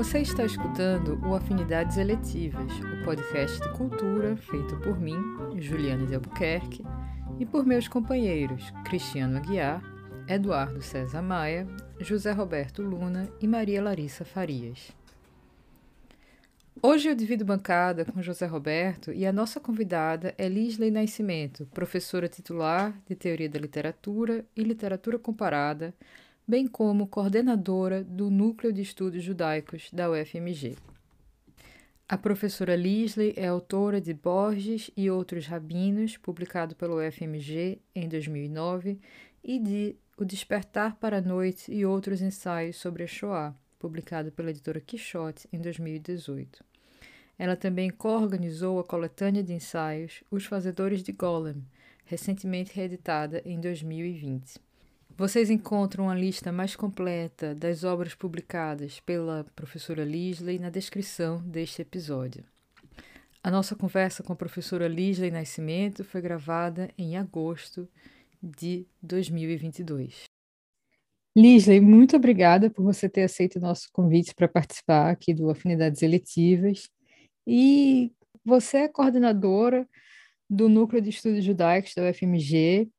[0.00, 5.20] Você está escutando o Afinidades Eletivas, o podcast de cultura feito por mim,
[5.58, 6.82] Juliana de Albuquerque,
[7.38, 9.82] e por meus companheiros Cristiano Aguiar,
[10.26, 11.66] Eduardo César Maia,
[12.00, 14.90] José Roberto Luna e Maria Larissa Farias.
[16.82, 22.26] Hoje eu divido bancada com José Roberto e a nossa convidada é Lisley Nascimento, professora
[22.26, 25.92] titular de Teoria da Literatura e Literatura Comparada
[26.50, 30.76] bem como coordenadora do Núcleo de Estudos Judaicos da UFMG.
[32.08, 38.98] A professora Lisley é autora de Borges e Outros Rabinos, publicado pelo UFMG em 2009,
[39.44, 44.50] e de O Despertar para a Noite e Outros Ensaios sobre a Shoah, publicado pela
[44.50, 46.64] editora Quixote em 2018.
[47.38, 51.64] Ela também coorganizou a coletânea de ensaios Os Fazedores de Golem,
[52.04, 54.69] recentemente reeditada em 2020.
[55.20, 61.82] Vocês encontram a lista mais completa das obras publicadas pela professora Lisley na descrição deste
[61.82, 62.42] episódio.
[63.44, 67.86] A nossa conversa com a professora Lisley Nascimento foi gravada em agosto
[68.42, 70.22] de 2022.
[71.36, 76.00] Lisley, muito obrigada por você ter aceito o nosso convite para participar aqui do Afinidades
[76.00, 76.88] Eletivas.
[77.46, 78.10] E
[78.42, 79.86] você é coordenadora
[80.48, 82.90] do Núcleo de Estudos Judaicos da UFMG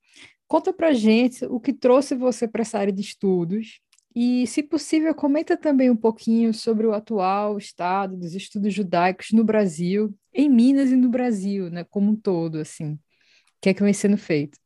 [0.52, 3.80] Conta pra gente o que trouxe você para essa área de estudos
[4.14, 9.46] e, se possível, comenta também um pouquinho sobre o atual estado dos estudos judaicos no
[9.46, 12.96] Brasil, em Minas e no Brasil, né, como um todo, assim.
[12.96, 13.00] O
[13.62, 14.60] que é que vem sendo feito?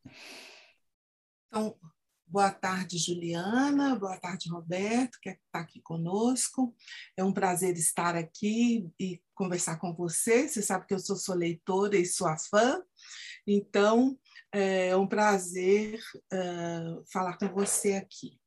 [1.50, 1.75] Então,
[2.25, 6.73] boa tarde, Juliana, boa tarde, Roberto, que está aqui conosco.
[7.16, 10.50] É um prazer estar aqui e conversar com você.
[10.50, 12.81] Você sabe que eu sou sua leitora e sua fã,
[13.45, 14.18] então
[14.51, 16.00] é um prazer
[16.33, 18.39] uh, falar com você aqui.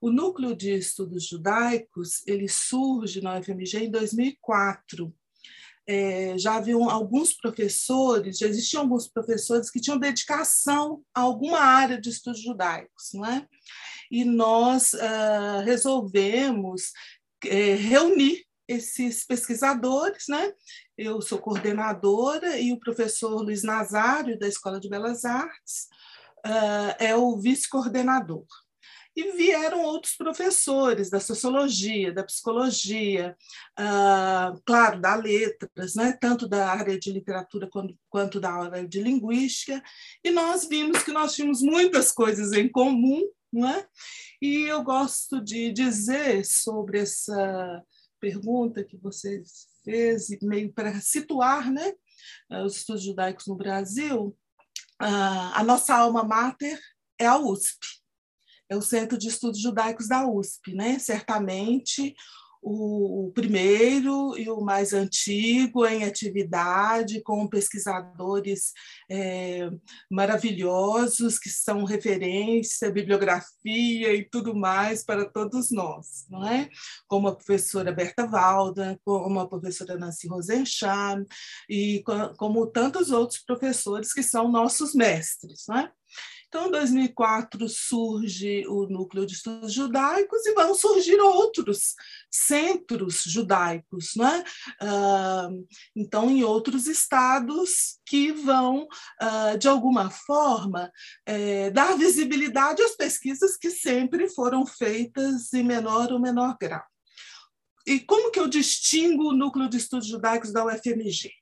[0.00, 5.14] O Núcleo de Estudos Judaicos ele surge na UFMG em 2004.
[5.86, 12.00] É, já haviam alguns professores, já existiam alguns professores que tinham dedicação a alguma área
[12.00, 13.46] de estudos judaicos, não é?
[14.10, 16.92] E nós uh, resolvemos
[17.44, 20.52] é, reunir esses pesquisadores, né?
[20.96, 25.88] Eu sou coordenadora e o professor Luiz Nazário, da Escola de Belas Artes,
[26.46, 28.46] uh, é o vice-coordenador.
[29.16, 33.36] E vieram outros professores da sociologia, da psicologia,
[33.78, 36.18] uh, claro, da letras, né?
[36.20, 37.68] tanto da área de literatura
[38.08, 39.80] quanto, da área de linguística,
[40.22, 43.86] e nós vimos que nós tínhamos muitas coisas em comum, não é?
[44.42, 47.84] E eu gosto de dizer sobre essa
[48.20, 49.42] pergunta que você
[49.84, 51.92] fez, meio para situar né,
[52.50, 54.36] eh, os estudos judaicos no Brasil,
[54.98, 56.80] a nossa alma mater
[57.18, 57.86] é a USP,
[58.68, 60.72] é o Centro de Estudos Judaicos da USP.
[60.74, 60.98] Né?
[60.98, 62.14] Certamente,
[62.66, 68.72] o, primeiro e o mais antigo em atividade, com pesquisadores
[69.10, 69.70] é,
[70.10, 76.70] maravilhosos que são referência, bibliografia e tudo mais para todos nós, não é?
[77.06, 81.26] Como a professora Berta Valda, como a professora Nancy Rosencham
[81.68, 82.02] e
[82.38, 85.92] como tantos outros professores que são nossos mestres, não é?
[86.54, 91.96] Então, em 2004 surge o Núcleo de Estudos Judaicos e vão surgir outros
[92.30, 94.44] centros judaicos, né?
[95.96, 98.86] então, em outros estados que vão,
[99.20, 100.92] ah, de alguma forma,
[101.26, 106.84] eh, dar visibilidade às pesquisas que sempre foram feitas em menor ou menor grau.
[107.84, 111.32] E como que eu distingo o Núcleo de Estudos Judaicos da UFMG?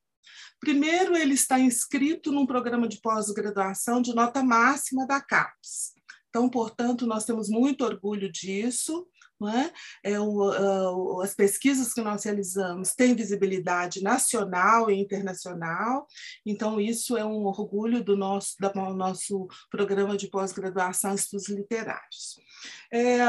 [0.63, 5.93] Primeiro, ele está inscrito num programa de pós-graduação de nota máxima da CAPES.
[6.29, 9.09] Então, portanto, nós temos muito orgulho disso.
[10.05, 10.13] É?
[10.13, 16.07] É o, uh, as pesquisas que nós realizamos têm visibilidade nacional e internacional,
[16.47, 22.37] então isso é um orgulho do nosso, do nosso programa de pós-graduação em estudos literários.
[22.93, 23.21] É,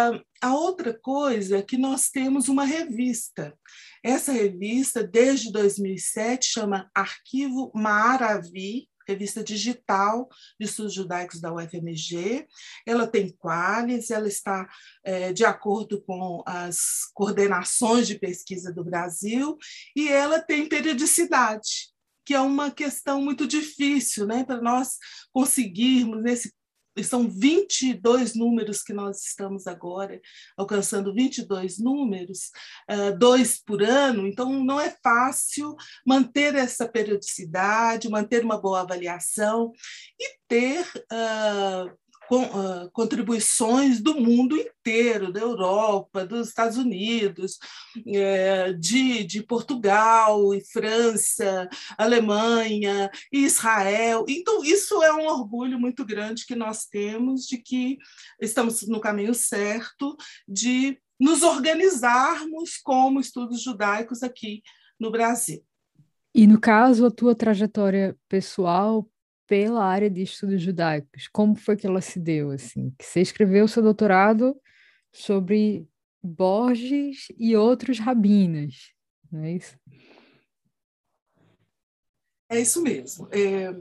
[0.42, 3.58] a outra coisa é que nós temos uma revista.
[4.04, 10.28] Essa revista, desde 2007, chama Arquivo Maravi, revista digital
[10.60, 12.48] de estudos judaicos da UFMG.
[12.86, 14.68] Ela tem quales, ela está
[15.04, 19.58] é, de acordo com as coordenações de pesquisa do Brasil
[19.96, 21.92] e ela tem periodicidade,
[22.26, 24.98] que é uma questão muito difícil né, para nós
[25.32, 26.54] conseguirmos, nesse
[27.02, 30.22] são 22 números que nós estamos agora
[30.58, 32.52] alcançando 22 números,
[32.92, 35.76] uh, dois por ano, então não é fácil
[36.06, 39.72] manter essa periodicidade, manter uma boa avaliação
[40.20, 42.03] e ter uh,
[42.92, 47.58] contribuições do mundo inteiro, da Europa, dos Estados Unidos,
[48.08, 54.26] é, de, de Portugal e França, Alemanha e Israel.
[54.28, 57.98] Então, isso é um orgulho muito grande que nós temos de que
[58.42, 60.16] estamos no caminho certo
[60.48, 64.62] de nos organizarmos como estudos judaicos aqui
[65.00, 65.64] no Brasil.
[66.36, 69.08] E no caso, a tua trajetória pessoal
[69.48, 72.94] pela área de estudos judaicos, como foi que ela se deu assim?
[72.98, 74.56] Que você escreveu seu doutorado
[75.12, 75.88] sobre
[76.24, 78.94] Borges e outros rabinos,
[79.32, 79.78] não é isso?
[82.50, 83.28] É isso mesmo.
[83.32, 83.74] É,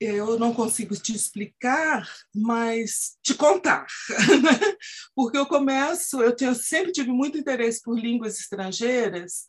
[0.00, 3.86] eu não consigo te explicar, mas te contar,
[4.42, 4.76] né?
[5.14, 9.44] porque eu começo, eu, tenho, eu sempre tive muito interesse por línguas estrangeiras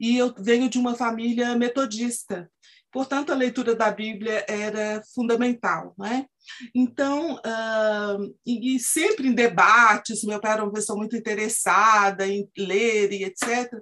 [0.00, 2.50] e eu venho de uma família metodista.
[2.92, 5.94] Portanto, a leitura da Bíblia era fundamental.
[5.98, 6.26] Né?
[6.74, 13.10] Então, uh, e, sempre em debates, meu pai era uma pessoa muito interessada em ler
[13.12, 13.72] e etc.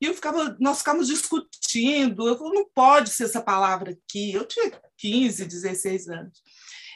[0.00, 4.32] E eu ficava, nós ficávamos discutindo, eu falei, não pode ser essa palavra aqui.
[4.32, 6.42] Eu tinha 15, 16 anos.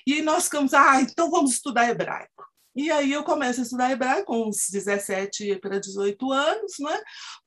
[0.07, 2.51] E nós ficamos, ah, então vamos estudar hebraico.
[2.75, 7.01] E aí eu começo a estudar hebraico com uns 17 para 18 anos, né?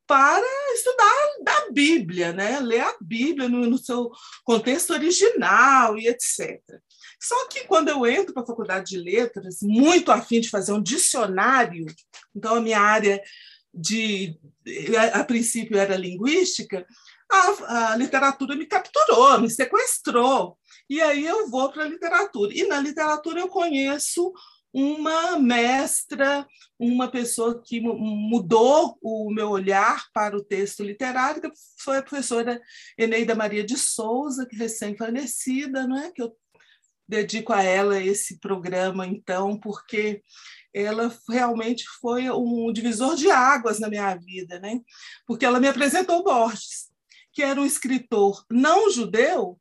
[0.06, 2.60] Para estudar da Bíblia, né?
[2.60, 4.12] ler a Bíblia no, no seu
[4.44, 6.62] contexto original e etc.
[7.22, 10.82] Só que quando eu entro para a faculdade de letras, muito afim de fazer um
[10.82, 11.86] dicionário,
[12.36, 13.22] então a minha área
[13.74, 14.38] de,
[15.14, 16.86] a princípio era linguística,
[17.32, 20.58] a, a literatura me capturou, me sequestrou.
[20.90, 22.54] E aí eu vou para a literatura.
[22.54, 24.32] E na literatura eu conheço
[24.74, 26.48] uma mestra,
[26.80, 32.60] uma pessoa que mudou o meu olhar para o texto literário, que foi a professora
[32.98, 36.12] Eneida Maria de Souza, que recém-falecida, não é?
[36.12, 36.36] que eu
[37.08, 40.24] dedico a ela esse programa, então, porque
[40.74, 44.80] ela realmente foi um divisor de águas na minha vida, né?
[45.28, 46.90] porque ela me apresentou Borges,
[47.32, 49.60] que era um escritor não judeu,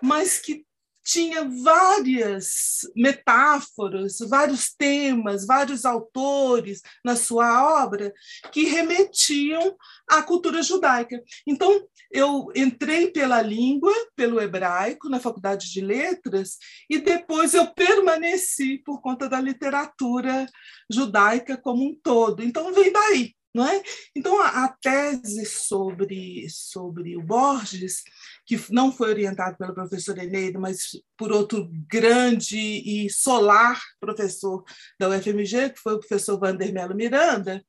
[0.00, 0.65] mas que
[1.06, 8.12] tinha várias metáforas, vários temas, vários autores na sua obra
[8.50, 9.76] que remetiam
[10.10, 11.22] à cultura judaica.
[11.46, 16.58] Então, eu entrei pela língua, pelo hebraico, na faculdade de letras,
[16.90, 20.44] e depois eu permaneci por conta da literatura
[20.90, 22.42] judaica como um todo.
[22.42, 23.36] Então, vem daí.
[23.56, 23.82] Não é?
[24.14, 28.02] Então, a, a tese sobre, sobre o Borges
[28.44, 34.62] que não foi orientado pelo professor Eneida, mas por outro grande e solar professor
[35.00, 37.64] da UFMG, que foi o professor Vandermelo Miranda.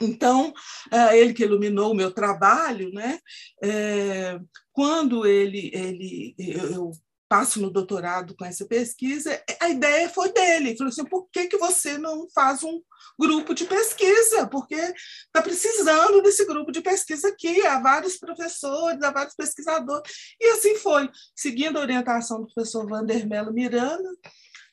[0.00, 0.50] Então,
[0.90, 3.18] é, ele que iluminou o meu trabalho, né?
[3.62, 4.40] É,
[4.72, 6.90] quando ele, ele eu
[7.32, 10.68] passo no doutorado com essa pesquisa, a ideia foi dele.
[10.68, 12.78] Ele falou assim: por que, que você não faz um
[13.18, 14.46] grupo de pesquisa?
[14.48, 17.66] Porque está precisando desse grupo de pesquisa aqui.
[17.66, 20.12] Há vários professores, há vários pesquisadores.
[20.38, 24.10] E assim foi, seguindo a orientação do professor Vandermelo Miranda,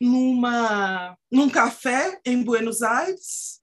[0.01, 3.61] numa, num café em Buenos Aires,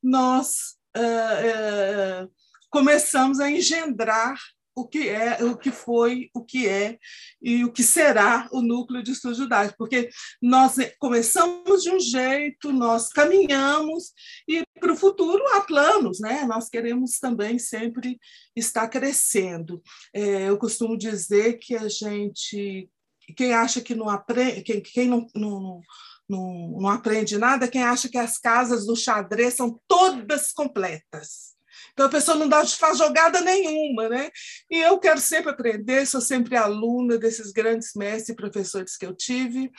[0.00, 2.32] nós uh, uh,
[2.70, 4.38] começamos a engendrar
[4.74, 6.98] o que é, o que foi, o que é
[7.40, 10.08] e o que será o núcleo de estudos judaicos, porque
[10.40, 14.12] nós começamos de um jeito, nós caminhamos
[14.48, 16.44] e para o futuro há planos, né?
[16.44, 18.18] Nós queremos também sempre
[18.56, 19.82] estar crescendo.
[20.14, 22.88] É, eu costumo dizer que a gente,
[23.36, 25.80] quem acha que não aprende, quem, quem não, não
[26.28, 31.51] não, não aprende nada, quem acha que as casas do xadrez são todas completas.
[31.92, 34.30] Então a pessoa não dá, faz jogada nenhuma, né?
[34.70, 39.14] E eu quero sempre aprender, sou sempre aluna desses grandes mestres e professores que eu
[39.14, 39.70] tive,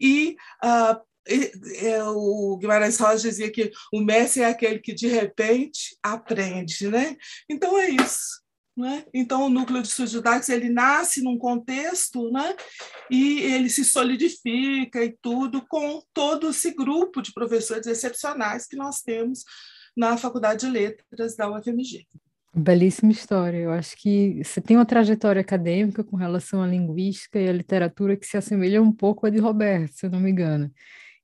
[0.00, 1.00] e uh,
[2.14, 7.16] o Guimarães Rosa dizia que o mestre é aquele que de repente aprende, né?
[7.48, 8.42] Então é isso.
[8.74, 9.04] Né?
[9.12, 12.56] Então, o núcleo de estudos ele nasce num contexto né?
[13.10, 19.02] e ele se solidifica e tudo com todo esse grupo de professores excepcionais que nós
[19.02, 19.44] temos
[19.96, 22.06] na Faculdade de Letras da UFMG.
[22.54, 23.58] Belíssima história.
[23.58, 28.16] Eu acho que você tem uma trajetória acadêmica com relação à linguística e à literatura
[28.16, 30.70] que se assemelha um pouco à de Roberto, se eu não me engano.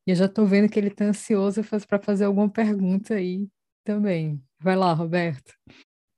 [0.06, 3.46] E eu já estou vendo que ele está ansioso para fazer alguma pergunta aí
[3.84, 4.42] também.
[4.58, 5.52] Vai lá, Roberto.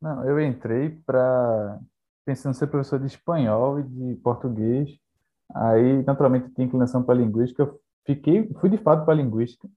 [0.00, 1.80] Não, eu entrei para
[2.24, 4.96] pensando em ser professor de espanhol e de português.
[5.52, 7.64] Aí, naturalmente, tinha inclinação para linguística.
[7.64, 9.68] Eu fiquei, fui de fato para linguística,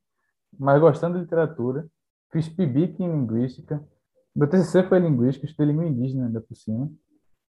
[0.59, 1.87] mas gostando de literatura.
[2.33, 3.87] Fiz PIBIC em linguística.
[4.35, 6.91] Meu TCC foi linguística, estudei língua indígena ainda por cima.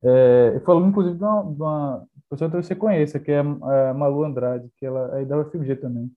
[0.02, 4.24] É, falou, inclusive, de uma, de uma pessoa que você conheça, que é a Malu
[4.24, 6.10] Andrade, que ela é da UFMG também.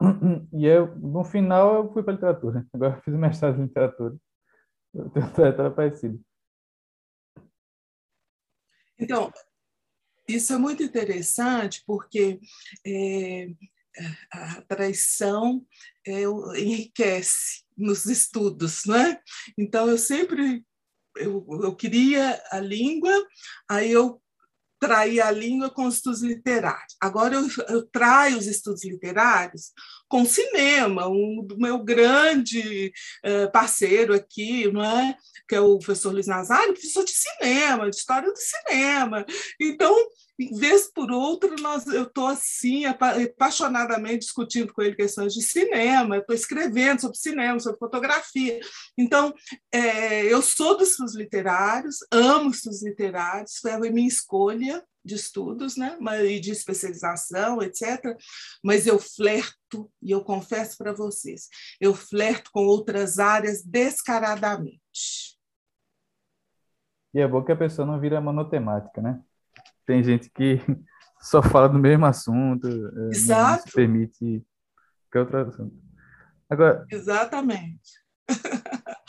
[0.54, 2.66] E eu, no final, eu fui para literatura.
[2.72, 4.16] Agora eu fiz mestrado em literatura.
[4.94, 6.18] Eu tenho uma trajetória parecida.
[8.98, 9.30] Então,
[10.28, 12.40] isso é muito interessante porque
[12.86, 13.48] é,
[14.32, 15.64] a traição
[16.56, 19.20] enriquece nos estudos, não é?
[19.58, 20.64] Então, eu sempre
[21.16, 23.12] eu, eu queria a língua,
[23.68, 24.20] aí eu
[24.80, 26.96] traí a língua com os estudos literários.
[27.00, 29.70] Agora eu, eu traio os estudos literários
[30.12, 32.92] com cinema, um do meu grande
[33.24, 35.16] uh, parceiro aqui, não é?
[35.48, 39.24] que é o professor Luiz Nazário, professor de cinema, de história do cinema.
[39.58, 39.96] Então,
[40.58, 46.36] vez por outra, nós, eu estou assim, apaixonadamente discutindo com ele questões de cinema, estou
[46.36, 48.60] escrevendo sobre cinema, sobre fotografia.
[48.98, 49.32] Então,
[49.72, 55.76] é, eu sou dos estudos literários, amo estudos literários, foi a minha escolha de estudos,
[55.76, 58.16] né, e de especialização, etc.
[58.62, 61.48] Mas eu flerto, e eu confesso para vocês,
[61.80, 64.80] eu flerto com outras áreas descaradamente.
[67.14, 69.20] E é bom que a pessoa não vira monotemática, né?
[69.86, 70.58] tem gente que
[71.20, 72.66] só fala do mesmo assunto,
[73.10, 73.52] Exato.
[73.52, 74.46] não se permite
[75.10, 75.76] qualquer outro assunto.
[76.48, 76.86] Agora...
[76.90, 78.02] Exatamente.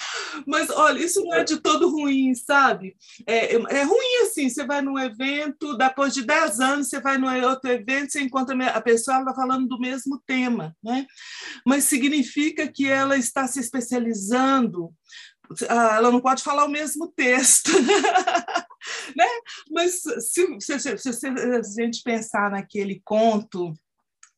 [0.46, 2.96] Mas olha, isso não é de todo ruim, sabe?
[3.28, 7.28] É, é ruim assim, você vai num evento, depois de 10 anos, você vai num
[7.48, 11.06] outro evento, você encontra a pessoa, ela está falando do mesmo tema, né?
[11.66, 14.94] Mas significa que ela está se especializando,
[15.70, 17.72] ah, ela não pode falar o mesmo texto.
[19.16, 19.28] né?
[19.72, 23.74] Mas se, se, se, se, a gente pensar naquele conto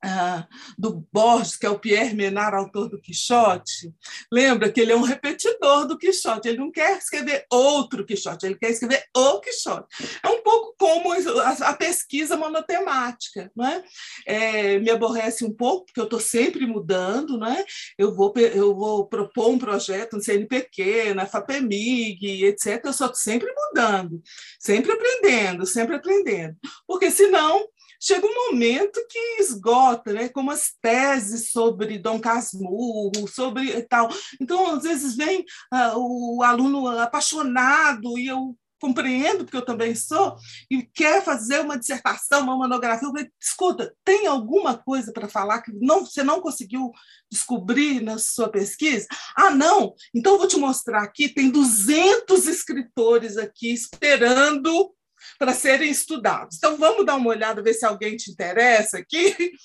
[0.08, 0.48] ah,
[0.78, 3.92] do Borges, que é o Pierre Menard, autor do Quixote,
[4.32, 8.56] lembra que ele é um repetidor do Quixote, ele não quer escrever outro Quixote, ele
[8.56, 9.88] quer escrever o Quixote.
[10.24, 13.52] É um pouco como a, pesquisa monotemática.
[13.56, 14.80] Não é?
[14.80, 17.66] me aborrece um pouco, porque eu estou sempre mudando, não é?
[17.98, 22.82] eu, vou, eu vou propor um projeto no CNPq, na FAPEMIG, etc.
[22.86, 24.22] Eu só estou sempre mudando,
[24.60, 26.56] sempre aprendendo, sempre aprendendo.
[26.86, 27.68] Porque senão
[28.00, 30.30] chega um momento que esgota, né?
[30.30, 34.10] como as teses sobre Dom Casmurro, sobre tal.
[34.40, 35.42] Então, às vezes, vem
[35.74, 40.36] uh, o aluno apaixonado, e eu compreendo, porque eu também sou,
[40.70, 43.08] e quer fazer uma dissertação, uma monografia.
[43.08, 46.92] Eu falei, escuta, tem alguma coisa para falar que não, você não conseguiu
[47.32, 49.08] descobrir na sua pesquisa?
[49.36, 49.94] Ah, não?
[50.14, 54.95] Então, vou te mostrar aqui, tem 200 escritores aqui esperando
[55.38, 56.58] para serem estudados.
[56.58, 59.36] Então, vamos dar uma olhada, ver se alguém te interessa aqui.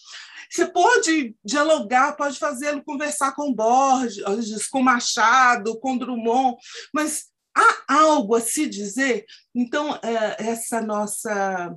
[0.51, 6.57] Você pode dialogar, pode fazê-lo conversar com Borges, com Machado, com Drummond,
[6.93, 7.27] mas
[7.57, 9.25] há algo a se dizer?
[9.55, 11.73] Então, é, essa nossa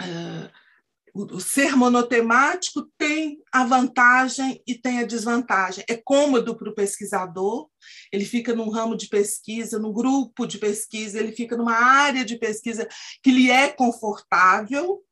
[0.00, 0.50] é,
[1.14, 5.84] o ser monotemático tem a vantagem e tem a desvantagem.
[5.88, 7.68] É cômodo para o pesquisador,
[8.10, 12.36] ele fica num ramo de pesquisa, num grupo de pesquisa, ele fica numa área de
[12.36, 12.88] pesquisa
[13.22, 15.04] que lhe é confortável,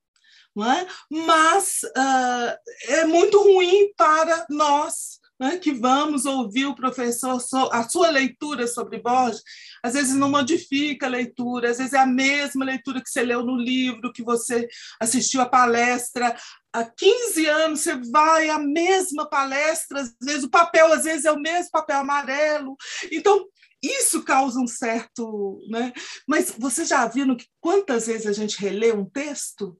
[0.59, 0.87] é?
[1.09, 8.11] mas uh, é muito ruim para nós né, que vamos ouvir o professor, a sua
[8.11, 9.43] leitura sobre Borges,
[9.83, 13.45] às vezes não modifica a leitura, às vezes é a mesma leitura que você leu
[13.45, 14.69] no livro, que você
[15.01, 16.37] assistiu a palestra.
[16.73, 21.33] Há 15 anos você vai à mesma palestra, às vezes o papel às vezes é
[21.33, 22.77] o mesmo papel amarelo.
[23.11, 23.45] Então,
[23.83, 25.59] isso causa um certo.
[25.69, 25.93] Né?
[26.25, 27.27] Mas você já viu
[27.61, 29.77] quantas vezes a gente relê um texto?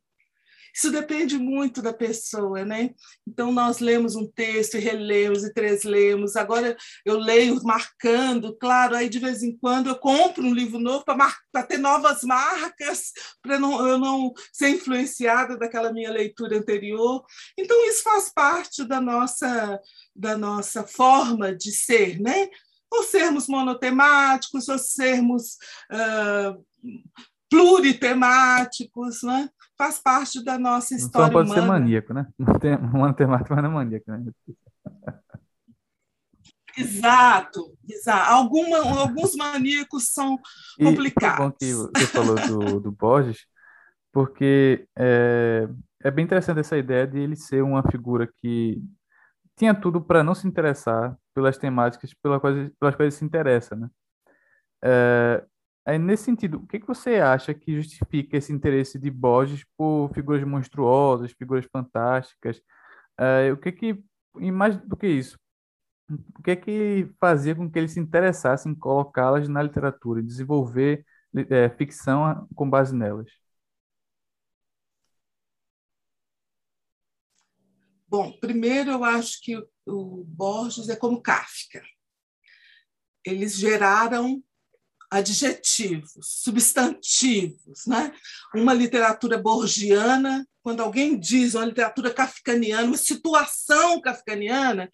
[0.75, 2.95] Isso depende muito da pessoa, né?
[3.27, 6.35] Então, nós lemos um texto e relemos e treslemos.
[6.35, 11.05] Agora, eu leio marcando, claro, aí de vez em quando eu compro um livro novo
[11.05, 13.13] para ter novas marcas,
[13.43, 17.25] para eu não ser influenciada daquela minha leitura anterior.
[17.59, 19.79] Então, isso faz parte da nossa,
[20.17, 22.49] da nossa forma de ser, né?
[22.91, 25.57] Ou sermos monotemáticos, ou sermos.
[25.91, 26.63] Uh,
[27.53, 29.51] pluritemáticos, né?
[29.77, 31.63] Faz parte da nossa história Só pode humana.
[31.63, 32.27] ser maníaco, né?
[32.61, 34.25] Tem uma temática, mas não é maníaco, né?
[36.77, 38.33] Exato, exato.
[38.33, 40.39] Alguma, alguns maníacos são
[40.79, 41.39] complicados.
[41.39, 43.47] E bom que você falou do, do Borges,
[44.11, 45.69] porque é,
[46.03, 48.83] é bem interessante essa ideia de ele ser uma figura que
[49.57, 53.77] tinha tudo para não se interessar pelas temáticas pelas quais, pelas quais ele se interessa,
[53.77, 53.89] né?
[54.85, 55.45] É,
[55.85, 60.11] Aí, nesse sentido, o que que você acha que justifica esse interesse de Borges por
[60.15, 62.61] figuras monstruosas, figuras fantásticas?
[63.19, 64.05] Eh, o que que,
[64.39, 65.39] e mais do que isso,
[66.39, 71.05] o que que fazia com que ele se interessasse em colocá-las na literatura e desenvolver
[71.51, 73.31] é, ficção com base nelas?
[78.07, 81.83] Bom, primeiro eu acho que o Borges é como Kafka.
[83.25, 84.43] Eles geraram
[85.13, 86.11] adjetivos,
[86.43, 88.15] substantivos, né?
[88.55, 94.89] Uma literatura borgiana, quando alguém diz uma literatura kafkaniana, uma situação kafkaniana,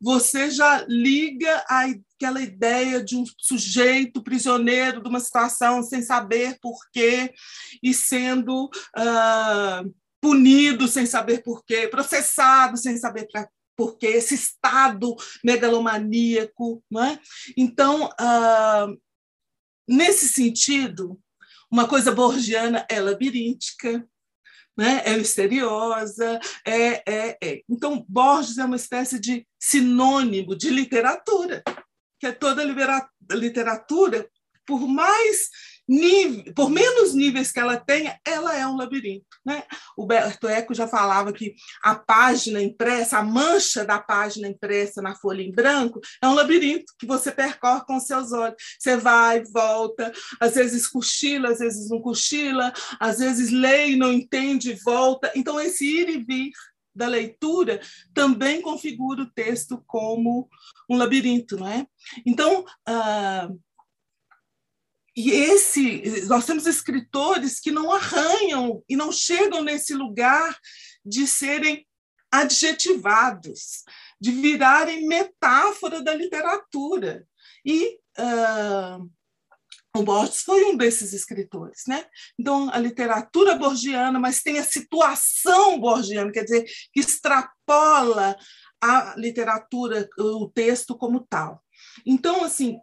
[0.00, 7.34] você já liga aquela ideia de um sujeito prisioneiro de uma situação sem saber porquê
[7.82, 16.80] e sendo uh, punido sem saber porquê, processado sem saber para porque esse estado megalomaníaco.
[16.88, 17.18] Não é?
[17.56, 18.96] Então, uh,
[19.88, 21.18] nesse sentido,
[21.70, 24.06] uma coisa borgiana é labiríntica,
[24.76, 25.02] né?
[25.04, 27.62] é misteriosa, é, é, é.
[27.68, 31.62] Então, Borges é uma espécie de sinônimo de literatura,
[32.18, 32.64] que é toda
[33.32, 34.28] literatura,
[34.66, 35.50] por mais
[35.88, 39.26] nível, por menos níveis que ela tenha, ela é um labirinto.
[39.44, 39.62] Né?
[39.96, 45.14] O Berto Eco já falava que a página impressa, a mancha da página impressa na
[45.14, 48.56] folha em branco, é um labirinto que você percorre com seus olhos.
[48.78, 54.12] Você vai, volta, às vezes cochila, às vezes não cochila, às vezes lê e não
[54.12, 55.30] entende volta.
[55.34, 56.52] Então, esse ir e vir
[56.94, 57.80] da leitura
[58.14, 60.48] também configura o texto como
[60.88, 61.86] um labirinto, não é?
[62.24, 63.60] Então, uh,
[65.16, 70.58] e esse, nós temos escritores que não arranham e não chegam nesse lugar
[71.04, 71.86] de serem
[72.32, 73.84] adjetivados,
[74.20, 77.24] de virarem metáfora da literatura.
[77.64, 79.08] E uh,
[79.96, 82.04] o Borges foi um desses escritores, né?
[82.38, 88.36] Então, a literatura borgiana, mas tem a situação borgiana, quer dizer, que extrapola
[88.82, 91.63] a literatura, o texto como tal.
[92.04, 92.78] Então, assim,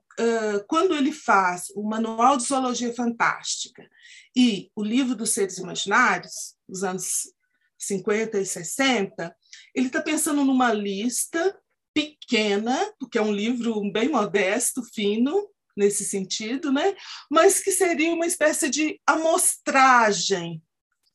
[0.68, 3.88] quando ele faz o Manual de Zoologia Fantástica
[4.36, 7.34] e o Livro dos Seres Imaginários, nos anos
[7.78, 9.36] 50 e 60,
[9.74, 11.60] ele está pensando numa lista
[11.94, 16.96] pequena, porque é um livro bem modesto, fino, nesse sentido, né?
[17.30, 20.62] mas que seria uma espécie de amostragem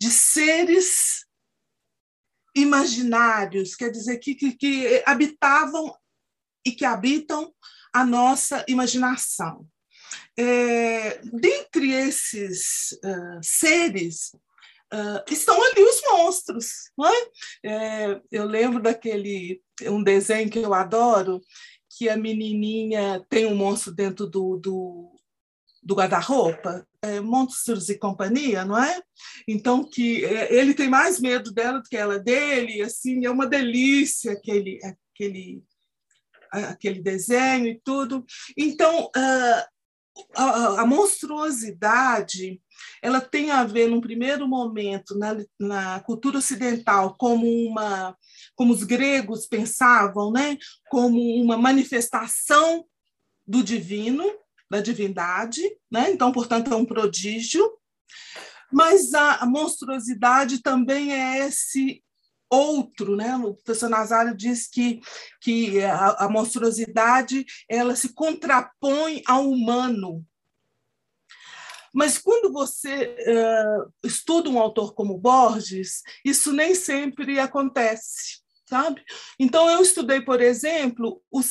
[0.01, 1.25] de seres
[2.55, 5.95] imaginários, quer dizer, que, que, que habitavam
[6.65, 7.55] e que habitam
[7.97, 9.67] a nossa imaginação.
[10.39, 14.33] É, dentre esses uh, seres,
[14.93, 16.91] uh, estão ali os monstros.
[17.65, 17.71] É?
[17.71, 21.41] É, eu lembro daquele um desenho que eu adoro,
[21.97, 25.17] que a menininha tem um monstro dentro do, do,
[25.83, 29.01] do guarda-roupa, é, Monstros e Companhia, não é?
[29.49, 33.47] Então, que é, ele tem mais medo dela do que ela dele, assim, é uma
[33.47, 35.63] delícia aquele, aquele
[36.53, 38.25] aquele desenho e tudo.
[38.57, 39.11] Então,
[40.35, 42.61] a, a, monstruosidade
[43.03, 48.17] ela tem a ver, num primeiro momento, na, na cultura ocidental, como uma
[48.55, 50.57] como os gregos pensavam, né?
[50.91, 52.85] como uma manifestação
[53.47, 54.25] do divino,
[54.71, 56.11] da divindade, né?
[56.11, 57.71] então, portanto, é um prodígio.
[58.73, 62.03] Mas a monstruosidade também é esse
[62.51, 63.37] outro, né?
[63.37, 65.01] O professor Nazário diz que,
[65.41, 70.25] que a, a monstruosidade ela se contrapõe ao humano.
[71.93, 79.03] Mas quando você uh, estuda um autor como Borges, isso nem sempre acontece sabe?
[79.39, 81.47] Então, eu estudei, por exemplo, os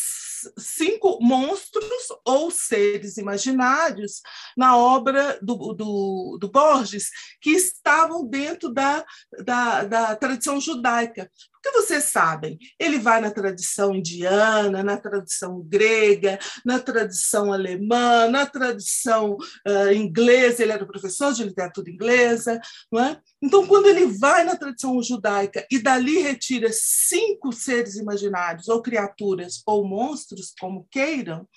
[0.58, 4.22] cinco monstros ou seres imaginários
[4.56, 7.10] na obra do, do, do Borges,
[7.42, 9.04] que estavam dentro da,
[9.44, 11.32] da, da tradição judaica.
[11.66, 18.46] Porque vocês sabem, ele vai na tradição indiana, na tradição grega, na tradição alemã, na
[18.46, 19.36] tradição
[19.68, 23.20] uh, inglesa, ele era professor de literatura inglesa, não é?
[23.42, 29.64] Então, quando ele vai na tradição judaica e dali retira cinco seres imaginários, ou criaturas,
[29.66, 31.48] ou monstros, como queiram,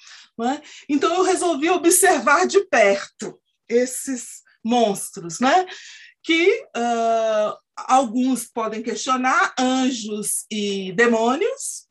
[0.40, 0.62] é?
[0.88, 5.66] então eu resolvi observar de perto esses monstros, né?
[6.23, 11.87] que uh, alguns podem questionar anjos e demônios,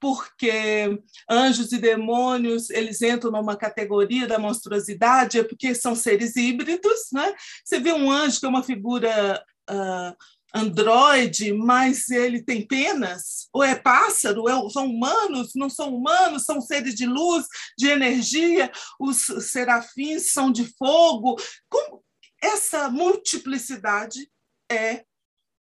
[0.00, 0.98] porque
[1.30, 7.32] anjos e demônios eles entram numa categoria da monstruosidade, é porque são seres híbridos, né?
[7.64, 10.16] Você vê um anjo que é uma figura uh,
[10.54, 13.48] androide, mas ele tem penas?
[13.52, 14.48] Ou é pássaro?
[14.48, 15.52] É, são humanos?
[15.54, 16.44] Não são humanos?
[16.44, 17.46] São seres de luz,
[17.78, 18.70] de energia?
[18.98, 19.18] Os
[19.50, 21.36] serafins são de fogo?
[21.70, 22.02] Como
[22.42, 24.28] essa multiplicidade
[24.70, 25.04] é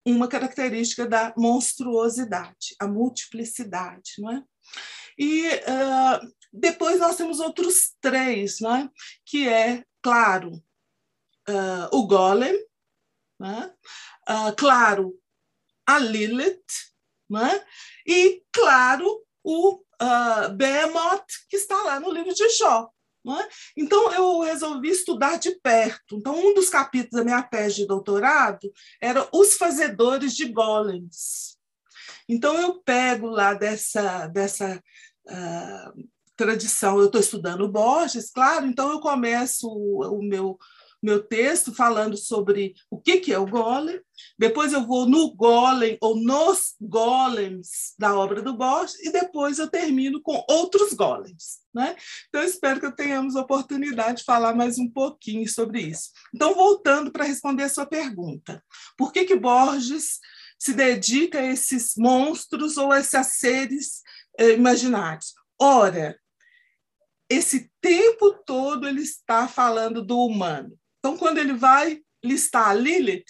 [0.05, 4.43] uma característica da monstruosidade, a multiplicidade, não é?
[5.19, 8.91] E uh, depois nós temos outros três, não é?
[9.27, 10.55] Que é, claro,
[11.49, 12.55] uh, o Golem,
[13.39, 13.73] né?
[14.29, 15.19] uh, claro,
[15.87, 16.65] a Lilith,
[17.29, 17.65] né?
[18.07, 22.91] e, claro, o uh, Behemoth, que está lá no livro de Jó.
[23.29, 23.49] É?
[23.77, 26.17] Então, eu resolvi estudar de perto.
[26.17, 31.59] Então, um dos capítulos da minha tese de doutorado era os fazedores de golems.
[32.27, 34.83] Então, eu pego lá dessa, dessa
[35.27, 40.59] uh, tradição, eu estou estudando Borges, claro, então eu começo o, o meu
[41.03, 44.01] meu texto falando sobre o que, que é o golem,
[44.39, 49.69] depois eu vou no golem ou nos golems da obra do Borges, e depois eu
[49.69, 51.61] termino com outros golems.
[51.75, 51.97] Né?
[52.29, 56.11] Então, espero que tenhamos oportunidade de falar mais um pouquinho sobre isso.
[56.35, 58.63] Então, voltando para responder a sua pergunta,
[58.97, 60.19] por que, que Borges
[60.59, 64.03] se dedica a esses monstros ou a esses seres
[64.39, 65.35] eh, imaginários?
[65.59, 66.19] Ora,
[67.29, 70.80] esse tempo todo ele está falando do humano.
[71.01, 73.25] Então, quando ele vai listar a Lilith,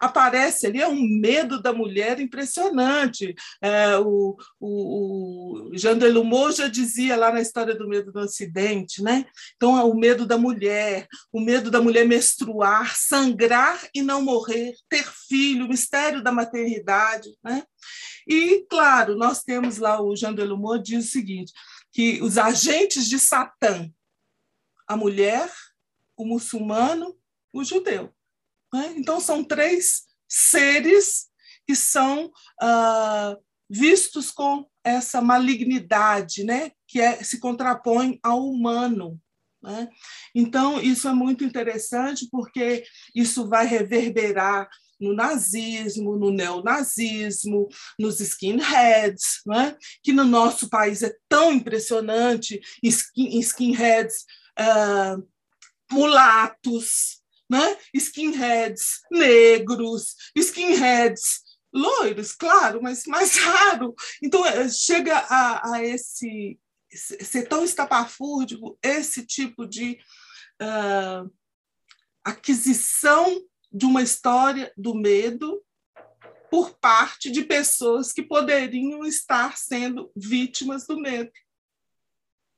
[0.00, 3.34] aparece ali é um medo da mulher impressionante.
[3.60, 9.00] É, o, o, o Jean Delumeau já dizia lá na história do medo do Ocidente,
[9.00, 9.24] né?
[9.54, 14.74] Então, é o medo da mulher, o medo da mulher menstruar, sangrar e não morrer,
[14.88, 17.62] ter filho, o mistério da maternidade, né?
[18.26, 21.52] E, claro, nós temos lá o Jean Delumeau diz o seguinte,
[21.92, 23.88] que os agentes de Satã,
[24.86, 25.48] a mulher,
[26.16, 27.16] o muçulmano,
[27.52, 28.12] o judeu.
[28.72, 28.94] Né?
[28.96, 31.26] Então, são três seres
[31.66, 33.36] que são uh,
[33.68, 36.72] vistos com essa malignidade, né?
[36.86, 39.20] que é, se contrapõe ao humano.
[39.62, 39.88] Né?
[40.34, 44.68] Então, isso é muito interessante, porque isso vai reverberar
[45.00, 49.76] no nazismo, no neonazismo, nos skinheads, né?
[50.02, 54.24] que no nosso país é tão impressionante, skin, skinheads
[54.58, 55.26] uh,
[55.92, 57.76] mulatos, né?
[57.94, 63.94] skinheads negros, skinheads loiros, claro, mas mais raro.
[64.22, 66.58] Então, eh, chega a, a esse
[66.90, 69.98] ser tão estapafúrdio, esse tipo de
[70.60, 71.32] uh,
[72.22, 75.62] aquisição de uma história do medo
[76.50, 81.30] por parte de pessoas que poderiam estar sendo vítimas do medo.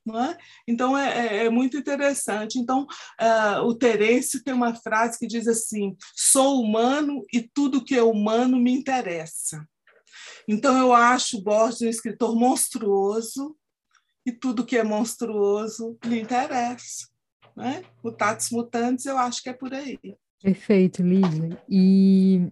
[0.07, 0.37] É?
[0.69, 2.59] Então, é, é, é, muito interessante.
[2.59, 2.87] Então,
[3.21, 8.03] uh, o Terêncio tem uma frase que diz assim: sou humano e tudo que é
[8.03, 9.67] humano me interessa.
[10.47, 13.57] Então, eu acho Borges um escritor monstruoso
[14.27, 17.09] e tudo que é monstruoso lhe interessa.
[17.57, 17.83] Né?
[18.03, 19.99] Mutatis mutantes, eu acho que é por aí.
[20.43, 21.63] Perfeito, Lígia.
[21.69, 22.51] E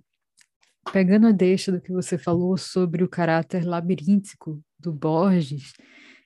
[0.91, 5.73] pegando a deixa do que você falou sobre o caráter labiríntico do Borges,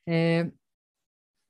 [0.07, 0.51] é,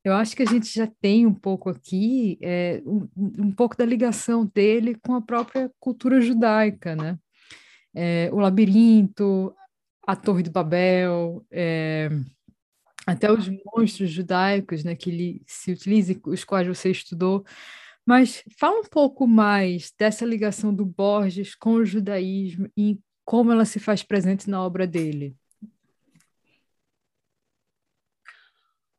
[0.06, 3.84] eu acho que a gente já tem um pouco aqui, é, um, um, pouco da
[3.84, 7.18] ligação dele com a própria cultura judaica, né?
[7.92, 9.52] É, o labirinto,
[10.06, 12.08] a Torre de Babel, é,
[13.04, 17.44] até os monstros judaicos, né, que ele se utiliza, os quais você estudou.
[18.06, 23.64] Mas fala um pouco mais dessa ligação do Borges com o judaísmo e como ela
[23.64, 25.34] se faz presente na obra dele.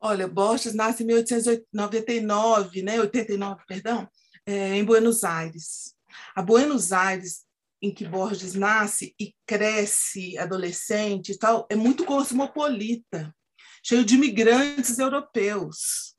[0.00, 4.08] Olha, Borges nasce em 1899, né, 89, perdão,
[4.46, 5.94] é, em Buenos Aires.
[6.34, 7.44] A Buenos Aires,
[7.82, 13.34] em que Borges nasce e cresce adolescente e tal, é muito cosmopolita,
[13.82, 16.14] cheio de imigrantes europeus.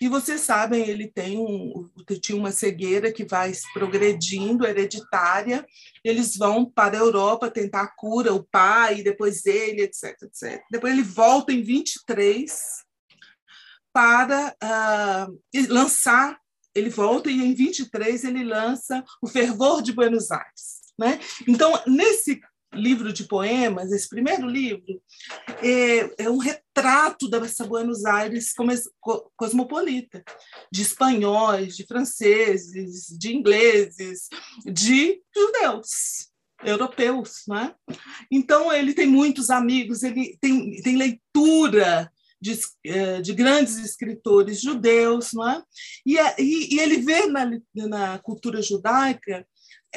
[0.00, 1.88] E vocês sabem, ele tem um,
[2.20, 5.64] tinha uma cegueira que vai progredindo, hereditária.
[6.04, 10.62] Eles vão para a Europa tentar a cura, o pai, depois ele, etc, etc.
[10.70, 12.52] Depois ele volta em 23
[13.92, 16.38] para uh, lançar.
[16.74, 20.80] Ele volta e em 23 ele lança O Fervor de Buenos Aires.
[20.98, 21.20] Né?
[21.46, 22.40] Então, nesse
[22.72, 25.00] livro de poemas, esse primeiro livro,
[25.62, 26.63] é, é um retrato
[27.30, 28.52] dessa Buenos Aires
[29.36, 30.24] cosmopolita,
[30.70, 34.28] de espanhóis, de franceses, de ingleses,
[34.64, 36.28] de judeus
[36.64, 37.74] europeus, né?
[38.30, 42.10] Então ele tem muitos amigos, ele tem, tem leitura
[42.40, 45.62] de, é, de, grandes escritores judeus, não é?
[46.04, 49.46] E, e, e ele vê na, na cultura judaica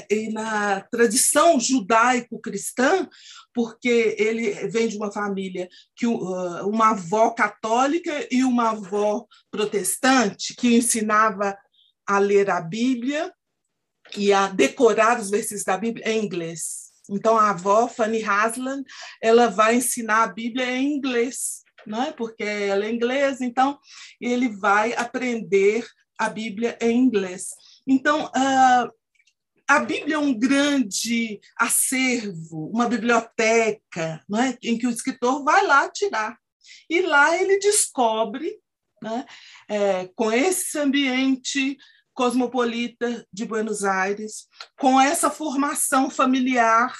[0.10, 3.08] e na tradição judaico-cristã,
[3.54, 10.76] porque ele vem de uma família que uma avó católica e uma avó protestante que
[10.76, 11.58] ensinava
[12.06, 13.34] a ler a Bíblia
[14.16, 16.88] e a decorar os versículos da Bíblia em inglês.
[17.10, 18.84] Então a avó Fanny Haslam,
[19.22, 22.12] ela vai ensinar a Bíblia em inglês, não é?
[22.12, 23.78] Porque ela é inglesa, então
[24.20, 25.86] ele vai aprender
[26.18, 27.50] a Bíblia em inglês.
[27.86, 28.92] Então, uh,
[29.68, 34.58] a Bíblia é um grande acervo, uma biblioteca, não é?
[34.64, 36.38] em que o escritor vai lá tirar.
[36.90, 38.60] E lá ele descobre,
[39.02, 39.26] né,
[39.70, 41.78] é, com esse ambiente
[42.14, 44.48] cosmopolita de Buenos Aires,
[44.80, 46.96] com essa formação familiar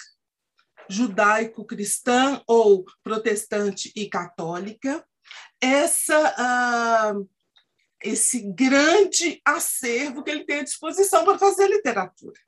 [0.90, 5.06] judaico-cristã ou protestante e católica,
[5.60, 7.30] essa, uh,
[8.04, 12.40] esse grande acervo que ele tem à disposição para fazer literatura,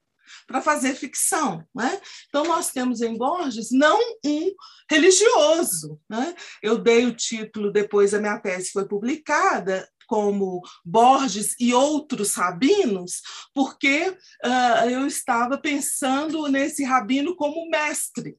[0.47, 1.63] para fazer ficção.
[1.75, 1.99] Né?
[2.27, 4.51] Então, nós temos em Borges não um
[4.89, 5.99] religioso.
[6.09, 6.35] Né?
[6.61, 13.21] Eu dei o título, depois a minha tese foi publicada, como Borges e outros rabinos,
[13.53, 14.09] porque
[14.43, 18.35] uh, eu estava pensando nesse rabino como mestre,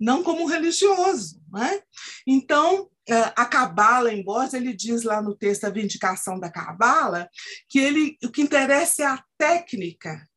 [0.00, 1.40] não como religioso.
[1.52, 1.80] Né?
[2.26, 7.28] Então, uh, a Cabala, em Borges, ele diz lá no texto A Vindicação da Cabala,
[7.68, 10.28] que ele, o que interessa é a técnica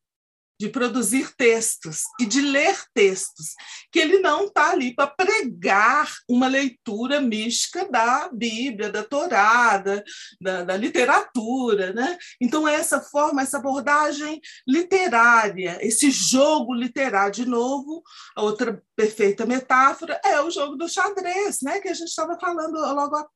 [0.64, 3.54] de produzir textos e de ler textos,
[3.92, 10.02] que ele não está ali para pregar uma leitura mística da Bíblia, da Torá, da,
[10.40, 11.92] da, da, literatura.
[11.92, 12.18] Né?
[12.40, 18.02] Então, essa forma, essa abordagem literária, esse jogo literário, de novo,
[18.34, 21.78] a outra perfeita metáfora é o jogo do xadrez, né?
[21.78, 23.28] que a gente estava falando logo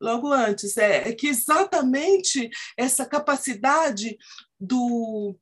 [0.00, 4.16] logo antes, é, é que exatamente essa capacidade
[4.58, 5.38] do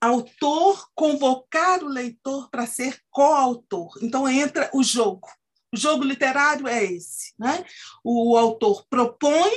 [0.00, 3.98] autor convocar o leitor para ser coautor.
[4.02, 5.28] Então entra o jogo.
[5.72, 7.64] O jogo literário é esse, né?
[8.02, 9.52] O autor propõe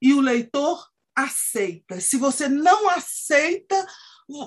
[0.00, 2.00] e o leitor aceita.
[2.00, 3.86] Se você não aceita,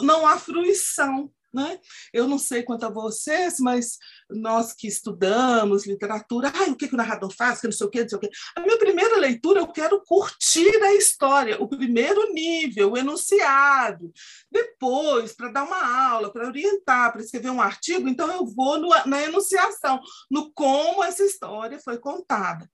[0.02, 1.32] não há fruição.
[1.52, 1.80] Né?
[2.14, 3.98] Eu não sei quanto a vocês, mas
[4.30, 7.90] nós que estudamos literatura, ah, o que, que o narrador faz, que não sei o
[7.90, 8.30] quê, não sei o quê.
[8.56, 14.12] A minha primeira leitura, eu quero curtir a história, o primeiro nível, o enunciado.
[14.52, 18.90] Depois, para dar uma aula, para orientar, para escrever um artigo, então eu vou no,
[19.06, 22.70] na enunciação, no como essa história foi contada.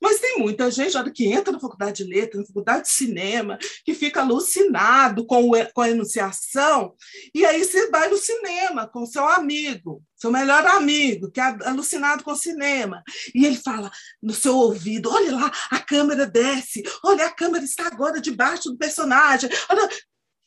[0.00, 3.58] Mas tem muita gente, olha, que entra na faculdade de letras, na faculdade de cinema,
[3.84, 6.94] que fica alucinado com, o, com a enunciação,
[7.34, 12.24] e aí você vai no cinema com seu amigo, seu melhor amigo, que é alucinado
[12.24, 13.02] com cinema,
[13.34, 13.90] e ele fala
[14.22, 18.78] no seu ouvido: olha lá, a câmera desce, olha, a câmera está agora debaixo do
[18.78, 19.88] personagem, olha,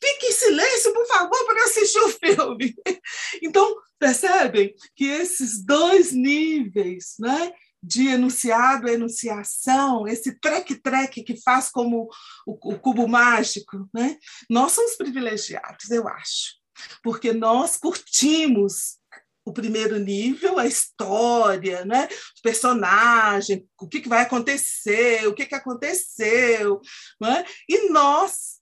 [0.02, 2.74] fique em silêncio, por favor, para assistir o filme.
[3.42, 7.52] Então, percebem que esses dois níveis, né?
[7.82, 12.08] de enunciado enunciação, esse trek-trek que faz como
[12.46, 14.16] o, o, cubo mágico, né?
[14.48, 16.54] nós somos privilegiados, eu acho,
[17.02, 18.98] porque nós curtimos
[19.44, 22.08] o primeiro nível, a história, né?
[22.38, 26.80] o personagem, o que, que vai acontecer, o que, que aconteceu,
[27.20, 27.44] né?
[27.68, 28.60] e nós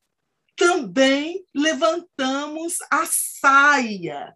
[0.57, 4.35] também levantamos a saia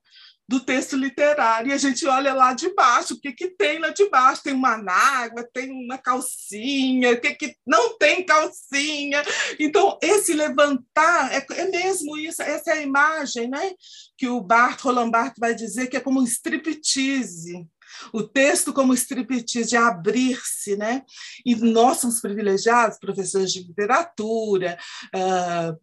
[0.48, 1.70] do texto literário.
[1.70, 4.42] E a gente olha lá de baixo, o que, que tem lá de baixo?
[4.42, 9.22] Tem uma nágua, tem uma calcinha, o que, que não tem calcinha?
[9.58, 13.72] Então, esse levantar, é, é mesmo isso, essa é a imagem né?
[14.16, 17.66] que o Bart, Roland Barthes vai dizer que é como um striptease.
[18.12, 21.02] O texto como striptease, de abrir-se, né?
[21.46, 24.76] E nós somos privilegiados, professores de literatura,
[25.14, 25.78] uh,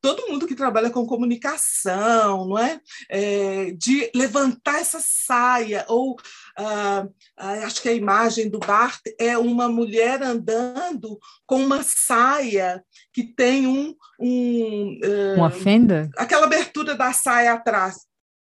[0.00, 2.80] todo mundo que trabalha com comunicação, não é?
[3.08, 6.16] é de levantar essa saia, ou
[6.56, 7.06] ah,
[7.36, 13.24] ah, acho que a imagem do Bart é uma mulher andando com uma saia que
[13.24, 13.94] tem um.
[14.18, 16.08] um uh, uma fenda?
[16.16, 17.96] Aquela abertura da saia atrás.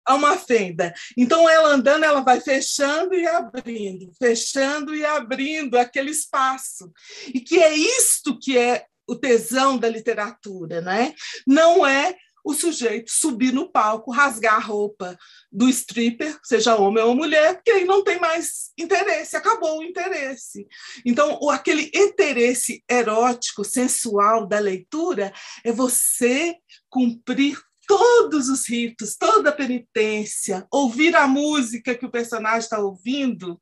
[0.06, 0.92] Há uma fenda.
[1.16, 6.92] Então, ela andando, ela vai fechando e abrindo, fechando e abrindo aquele espaço.
[7.28, 11.14] E que é isto que é o tesão da literatura, né?
[11.46, 15.16] Não é o sujeito subir no palco, rasgar a roupa
[15.50, 20.66] do stripper, seja homem ou mulher, porque aí não tem mais interesse, acabou o interesse.
[21.06, 25.32] Então, aquele interesse erótico, sensual da leitura
[25.64, 26.54] é você
[26.90, 33.60] cumprir todos os ritos, toda a penitência, ouvir a música que o personagem está ouvindo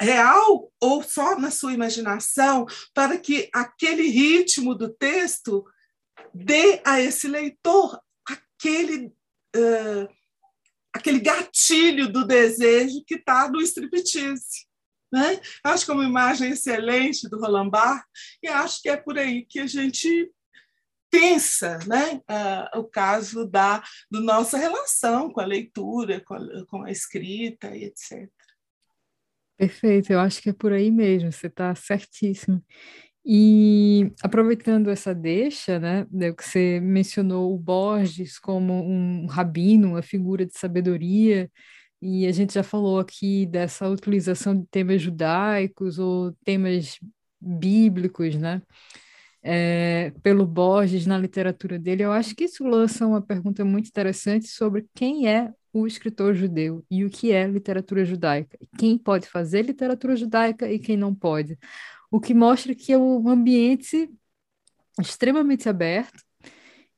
[0.00, 5.64] real ou só na sua imaginação, para que aquele ritmo do texto
[6.34, 9.06] dê a esse leitor aquele,
[9.56, 10.08] uh,
[10.94, 14.66] aquele gatilho do desejo que está no striptease.
[15.12, 15.40] Né?
[15.62, 18.06] Acho que é uma imagem excelente do Roland Barthes
[18.42, 20.32] e acho que é por aí que a gente
[21.10, 22.22] pensa né?
[22.30, 27.76] Uh, o caso da, da nossa relação com a leitura, com a, com a escrita
[27.76, 28.30] e etc.
[29.58, 32.62] Perfeito, eu acho que é por aí mesmo, você está certíssimo.
[33.26, 40.02] E aproveitando essa deixa, né, né, que você mencionou o Borges como um rabino, uma
[40.02, 41.50] figura de sabedoria,
[42.02, 46.98] e a gente já falou aqui dessa utilização de temas judaicos ou temas
[47.40, 48.62] bíblicos, né?
[49.44, 54.46] É, pelo Borges na literatura dele, eu acho que isso lança uma pergunta muito interessante
[54.46, 58.58] sobre quem é o escritor judeu e o que é literatura judaica.
[58.78, 61.58] Quem pode fazer literatura judaica e quem não pode.
[62.10, 64.08] O que mostra que é um ambiente
[65.00, 66.22] extremamente aberto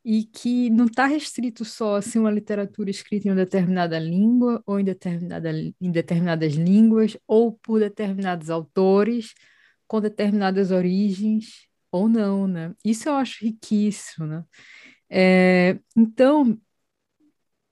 [0.05, 4.79] e que não está restrito só assim uma literatura escrita em uma determinada língua ou
[4.79, 9.33] em, determinada, em determinadas línguas ou por determinados autores
[9.87, 12.75] com determinadas origens ou não, né?
[12.85, 14.45] Isso eu acho riquíssimo, né?
[15.09, 16.59] É, então,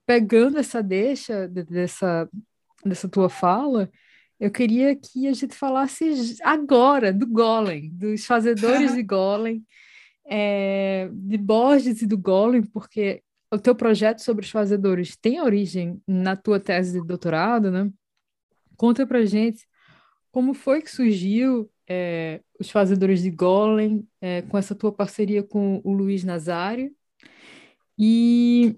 [0.07, 2.31] pegando essa deixa dessa,
[2.85, 3.91] dessa tua fala,
[4.39, 9.67] eu queria que a gente falasse agora do Golem, dos fazedores de Golem,
[10.25, 16.01] é, de Borges e do Golem, porque o teu projeto sobre os fazedores tem origem
[16.07, 17.91] na tua tese de doutorado, né?
[18.77, 19.67] Conta pra gente
[20.31, 25.81] como foi que surgiu é, os fazedores de Golem é, com essa tua parceria com
[25.85, 26.95] o Luiz Nazário
[27.99, 28.77] e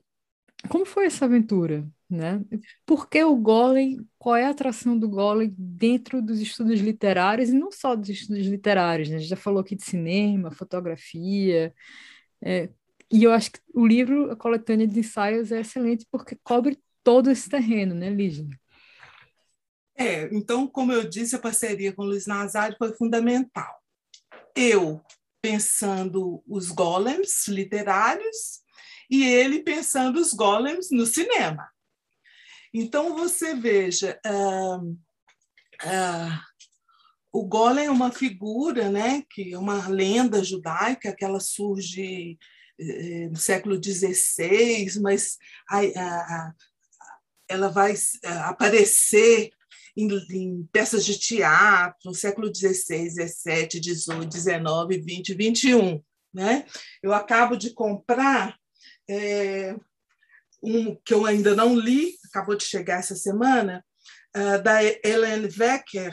[0.69, 2.43] como foi essa aventura, né?
[2.87, 4.07] Por que o Golem?
[4.19, 8.47] Qual é a atração do Golem dentro dos estudos literários e não só dos estudos
[8.47, 9.17] literários, né?
[9.17, 11.75] A gente já falou aqui de cinema, fotografia,
[12.43, 12.71] é,
[13.12, 17.31] e eu acho que o livro, a coletânea de ensaios, é excelente porque cobre todo
[17.31, 18.47] esse terreno, né, Lígia?
[19.96, 23.72] É, então, como eu disse, a parceria com o Luiz Nazário foi fundamental.
[24.57, 25.00] Eu
[25.40, 28.62] pensando os golems literários
[29.11, 31.68] e ele pensando os golems no cinema.
[32.72, 36.40] Então, você veja, uh, uh,
[37.33, 42.38] o golem é uma figura, né, que é uma lenda judaica, que ela surge
[42.78, 45.37] eh, no século XVI, mas
[47.48, 47.94] ela vai
[48.46, 49.50] aparecer
[49.96, 54.64] em, em, peças de teatro no século XVI, XVII, XVIII, XIX,
[55.02, 56.02] XX, XXI.
[56.33, 56.66] Né?
[57.02, 58.57] Eu acabo de comprar
[59.09, 59.76] é,
[60.62, 63.85] um que eu ainda não li, acabou de chegar essa semana,
[64.37, 66.12] uh, da Ellen Wecker,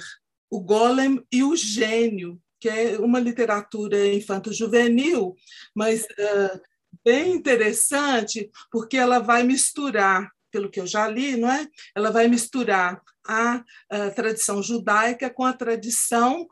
[0.49, 5.35] O Golem e o Gênio, que é uma literatura infanto-juvenil,
[5.73, 6.61] mas uh,
[7.03, 11.67] bem interessante, porque ela vai misturar, pelo que eu já li, não é?
[11.95, 16.47] Ela vai misturar a, a tradição judaica com a tradição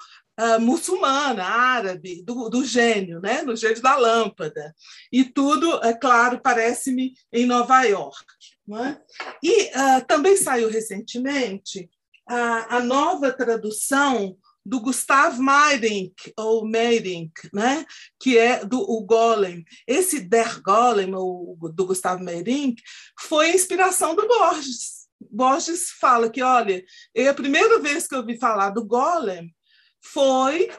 [0.61, 3.41] muçulmana, árabe, do, do, gênio, né?
[3.41, 4.73] no gênio da lâmpada.
[5.11, 8.23] E tudo, é claro, parece-me em Nova York.
[8.71, 8.97] É?
[9.43, 9.69] E
[10.07, 11.89] também saiu recentemente
[12.25, 17.83] a, a nova tradução do Gustav Meyrink, ou Meyrink, né?
[18.19, 19.65] que é do o Golem.
[19.87, 22.81] Esse Der Golem, o, do Gustav Meyrink,
[23.19, 24.98] foi inspiração do Borges.
[25.19, 26.83] Borges fala que, olha,
[27.29, 29.53] a primeira vez que eu ouvi falar do Golem
[30.01, 30.69] foi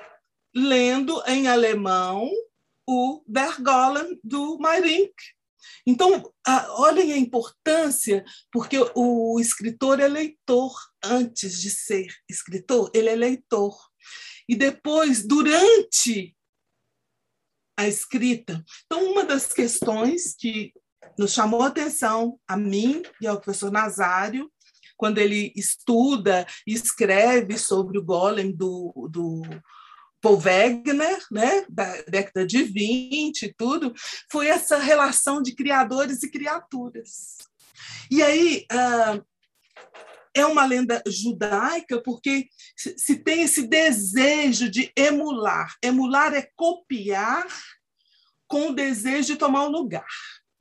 [0.55, 2.31] lendo em alemão
[2.87, 5.15] o Der Golem do Meyrink.
[5.87, 6.23] Então,
[6.79, 10.75] olhem a importância, porque o escritor é leitor
[11.05, 13.77] antes de ser escritor, ele é leitor.
[14.49, 16.37] E depois, durante
[17.77, 18.65] a escrita.
[18.87, 20.73] Então, uma das questões que
[21.19, 24.51] nos chamou a atenção, a mim e ao professor Nazário,
[24.97, 29.43] quando ele estuda e escreve sobre o golem do, do
[30.21, 33.95] Paul Wegener, né, da década de 20 e tudo,
[34.31, 37.39] foi essa relação de criadores e criaturas.
[38.11, 39.25] E aí uh,
[40.35, 45.75] é uma lenda judaica porque se tem esse desejo de emular.
[45.83, 47.47] Emular é copiar
[48.47, 50.07] com o desejo de tomar o lugar.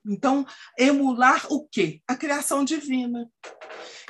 [0.05, 0.45] Então,
[0.77, 2.01] emular o quê?
[2.07, 3.29] A criação divina.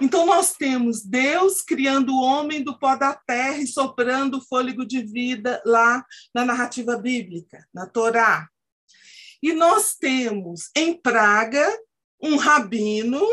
[0.01, 4.85] Então, nós temos Deus criando o homem do pó da terra e soprando o fôlego
[4.85, 8.47] de vida lá na narrativa bíblica, na Torá.
[9.41, 11.65] E nós temos em Praga
[12.21, 13.25] um rabino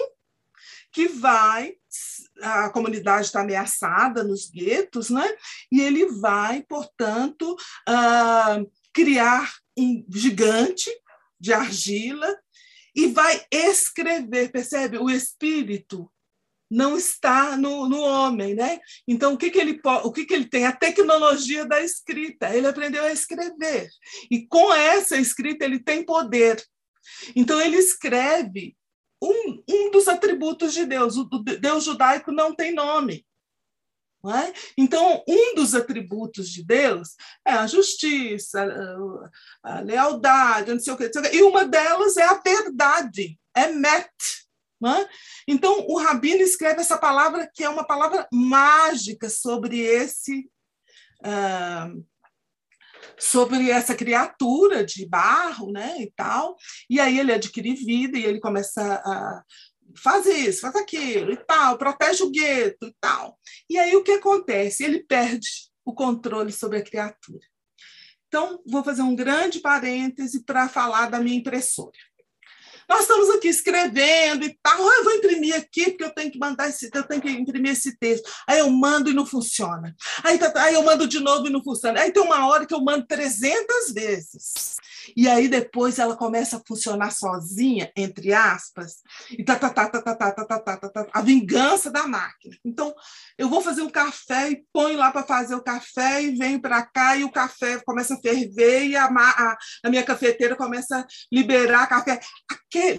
[0.93, 1.74] que vai
[2.43, 5.26] a comunidade está ameaçada nos guetos, né?
[5.70, 7.57] E ele vai, portanto,
[7.89, 10.91] uh, criar um gigante
[11.41, 12.35] de argila
[12.97, 14.97] e vai escrever, percebe?
[14.97, 16.11] O espírito
[16.70, 18.80] não está no, no homem, né?
[19.07, 20.66] Então o que que ele o que que ele tem?
[20.66, 22.55] A tecnologia da escrita.
[22.55, 23.88] Ele aprendeu a escrever
[24.30, 26.61] e com essa escrita ele tem poder.
[27.36, 28.76] Então ele escreve
[29.22, 31.16] um, um dos atributos de Deus.
[31.16, 33.24] O Deus judaico não tem nome.
[34.29, 34.53] É?
[34.77, 37.11] Então, um dos atributos de Deus
[37.47, 38.62] é a justiça,
[39.62, 44.09] a, a lealdade, não sei o que, e uma delas é a verdade, é met.
[44.85, 45.09] É?
[45.49, 50.51] Então, o Rabino escreve essa palavra que é uma palavra mágica sobre esse.
[51.24, 52.05] Uh,
[53.18, 56.57] sobre essa criatura de barro, né, e tal,
[56.89, 59.43] e aí ele adquire vida e ele começa a
[59.97, 63.38] faz isso, faz aquilo e tal, protege o gueto e tal.
[63.68, 64.84] E aí o que acontece?
[64.84, 65.49] Ele perde
[65.84, 67.47] o controle sobre a criatura.
[68.28, 71.92] Então, vou fazer um grande parêntese para falar da minha impressora.
[72.88, 74.88] Nós estamos aqui escrevendo e tal.
[74.88, 77.72] Ah, eu vou imprimir aqui, porque eu tenho que mandar esse, eu tenho que imprimir
[77.72, 78.30] esse texto.
[78.49, 79.94] Aí eu mando e não funciona.
[80.22, 82.01] Aí, tá, aí eu mando de novo e não funciona.
[82.01, 84.76] Aí tem uma hora que eu mando 300 vezes.
[85.16, 88.96] E aí depois ela começa a funcionar sozinha, entre aspas,
[89.30, 92.07] e tá, tá, tá, tá, tá, tá, tá, tá, tá, tá, tá a vingança da
[92.07, 92.57] máquina.
[92.64, 92.94] Então,
[93.36, 96.82] eu vou fazer um café e ponho lá para fazer o café e venho para
[96.84, 101.07] cá e o café começa a ferver e a, a, a minha cafeteira começa a
[101.30, 102.20] liberar café.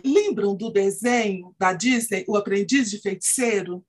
[0.03, 3.83] Lembram do desenho da Disney, O Aprendiz de Feiticeiro?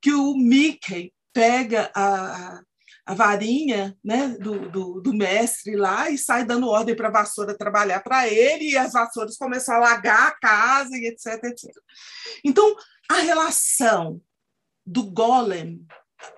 [0.00, 2.60] Que o Mickey pega a,
[3.08, 7.56] a varinha né, do, do, do, mestre lá e sai dando ordem para a vassoura
[7.56, 11.74] trabalhar para ele, e as vassouras começam a alagar a casa, e etc, etc.
[12.44, 12.76] Então,
[13.10, 14.20] a relação
[14.84, 15.86] do golem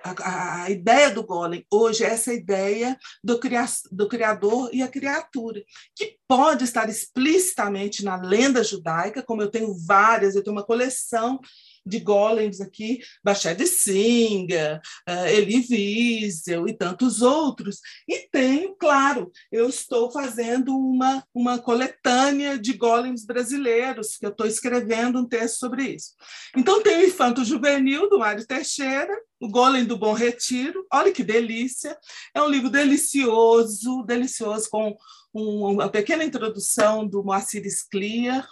[0.04, 4.88] a, a, ideia do golem hoje é essa ideia do, cria, do criador e a
[4.88, 5.64] criatura,
[5.96, 11.40] que pode estar explicitamente na lenda judaica, como eu tenho várias, eu tenho uma coleção
[11.84, 17.80] de golems aqui, Bached Singa, uh, Wiesel e tantos outros.
[18.08, 24.46] E tenho, claro, eu estou fazendo uma, uma coletânea de golems brasileiros, que eu estou
[24.46, 26.14] escrevendo um texto sobre isso.
[26.56, 31.24] Então, tem o Infanto Juvenil, do Mário Teixeira, o Golem do Bom Retiro, olha que
[31.24, 31.96] delícia,
[32.34, 34.96] é um livro delicioso, delicioso, com
[35.32, 38.46] uma pequena introdução do Moacir Scliar,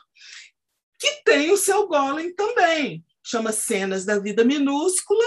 [0.99, 5.24] que tem o seu Golem também chama Cenas da Vida Minúscula,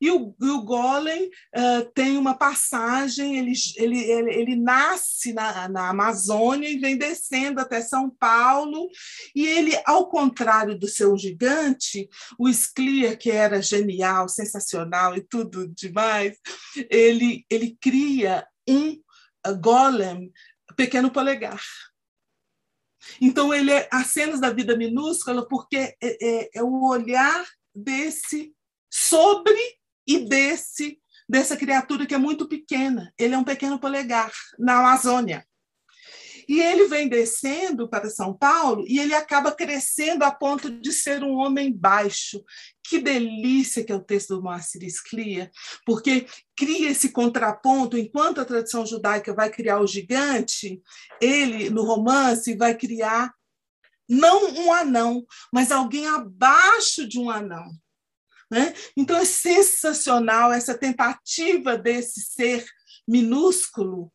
[0.00, 5.68] e o, e o Golem uh, tem uma passagem, ele, ele, ele, ele nasce na,
[5.68, 8.88] na Amazônia e vem descendo até São Paulo,
[9.34, 15.68] e ele, ao contrário do seu gigante, o Scliar, que era genial, sensacional e tudo
[15.68, 16.36] demais,
[16.88, 18.92] ele, ele cria um
[19.46, 20.30] uh, Golem
[20.76, 21.60] pequeno polegar.
[23.20, 27.44] Então, ele é as cenas da vida minúscula, porque é, é, é o olhar
[27.74, 28.52] desse
[28.90, 29.58] sobre
[30.06, 31.00] e desse
[31.30, 33.14] dessa criatura que é muito pequena.
[33.16, 35.46] Ele é um pequeno polegar na Amazônia.
[36.50, 41.22] E ele vem descendo para São Paulo e ele acaba crescendo a ponto de ser
[41.22, 42.42] um homem baixo.
[42.82, 45.48] Que delícia que é o texto do Moacir Sclia,
[45.86, 46.26] porque
[46.56, 50.82] cria esse contraponto, enquanto a tradição judaica vai criar o gigante,
[51.20, 53.32] ele, no romance, vai criar
[54.08, 57.70] não um anão, mas alguém abaixo de um anão.
[58.50, 58.74] Né?
[58.96, 62.66] Então é sensacional essa tentativa desse ser
[63.06, 64.12] minúsculo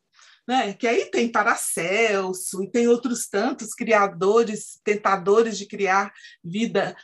[0.48, 0.74] né?
[0.74, 6.96] que aí tem Paracelso e tem outros tantos criadores, tentadores de criar vida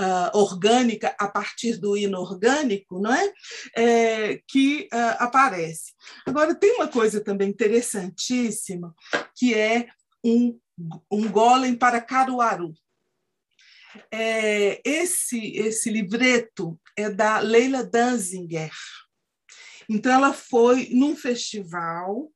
[0.00, 3.32] uh, orgânica a partir do inorgânico, não é?
[3.76, 5.92] é que uh, aparece.
[6.26, 8.94] Agora, tem uma coisa também interessantíssima,
[9.36, 9.88] que é
[10.24, 10.58] um,
[11.10, 12.72] um golem para Caruaru.
[14.10, 18.72] É, esse, esse livreto é da Leila Danzinger.
[19.88, 22.32] Então, ela foi num festival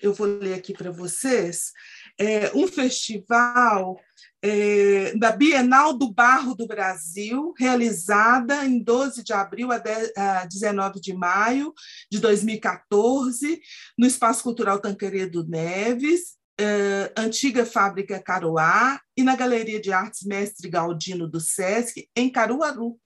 [0.00, 1.72] eu vou ler aqui para vocês,
[2.18, 4.00] é um festival
[4.42, 10.44] é, da Bienal do Barro do Brasil, realizada em 12 de abril a, 10, a
[10.44, 11.72] 19 de maio
[12.10, 13.60] de 2014,
[13.98, 20.68] no Espaço Cultural Tanqueredo Neves, é, antiga fábrica Caruá, e na Galeria de Artes Mestre
[20.68, 22.98] Galdino do Sesc, em Caruaru,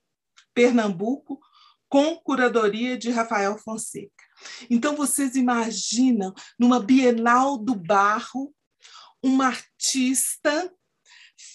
[0.55, 1.39] Pernambuco,
[1.89, 4.22] com curadoria de Rafael Fonseca.
[4.71, 8.55] Então, vocês imaginam, numa Bienal do Barro,
[9.23, 10.73] uma artista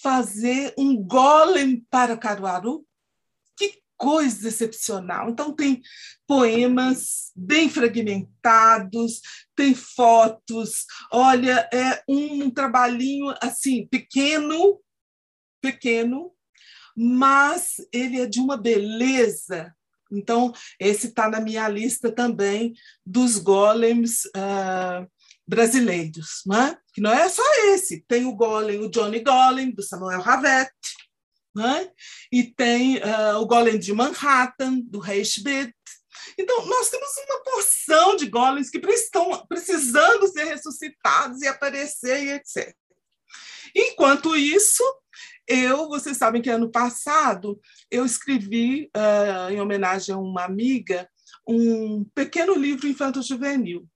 [0.01, 2.85] fazer um golem para Caruaru?
[3.55, 5.29] Que coisa excepcional!
[5.29, 5.81] Então, tem
[6.25, 9.21] poemas bem fragmentados,
[9.55, 14.79] tem fotos, olha, é um trabalhinho assim, pequeno,
[15.61, 16.33] pequeno,
[16.95, 19.76] mas ele é de uma beleza
[20.11, 22.73] então, esse está na minha lista também
[23.05, 25.07] dos golems uh,
[25.47, 26.77] brasileiros, né?
[26.93, 30.69] que não é só esse, tem o golem, o Johnny Golem, do Samuel Ravet,
[31.55, 31.89] né?
[32.31, 35.23] e tem uh, o golem de Manhattan, do Ray
[36.37, 42.29] Então, nós temos uma porção de golems que estão precisando ser ressuscitados e aparecer e
[42.31, 42.75] etc.
[43.75, 44.83] Enquanto isso,
[45.47, 51.09] eu, vocês sabem que ano passado eu escrevi, uh, em homenagem a uma amiga,
[51.47, 53.87] um pequeno livro infanto-juvenil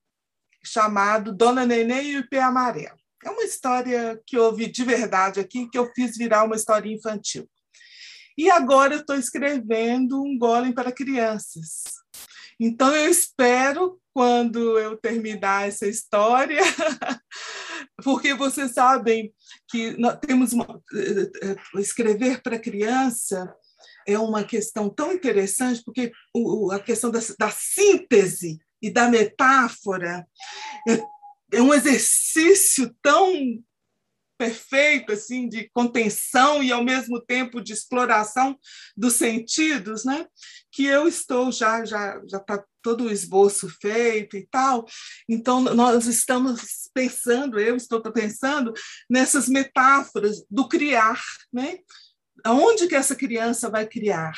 [0.64, 2.98] chamado Dona Neném e o Pé Amarelo.
[3.24, 7.48] É uma história que houve de verdade aqui, que eu fiz virar uma história infantil.
[8.38, 11.84] E agora eu estou escrevendo um golem para crianças.
[12.60, 16.62] Então eu espero, quando eu terminar essa história,
[18.04, 19.34] porque vocês sabem
[19.70, 23.54] que temos uma, eh, eh, escrever para criança
[24.08, 26.12] é uma questão tão interessante, porque
[26.72, 30.26] a questão da, da síntese e da metáfora
[30.88, 33.32] é, é um exercício tão
[34.42, 38.58] perfeito assim de contenção e ao mesmo tempo de exploração
[38.98, 40.26] dos sentidos, né?
[40.72, 44.84] Que eu estou já já já está todo o esboço feito e tal.
[45.30, 48.74] Então nós estamos pensando, eu estou pensando
[49.08, 51.22] nessas metáforas do criar,
[51.54, 51.78] né?
[52.44, 54.34] Aonde que essa criança vai criar?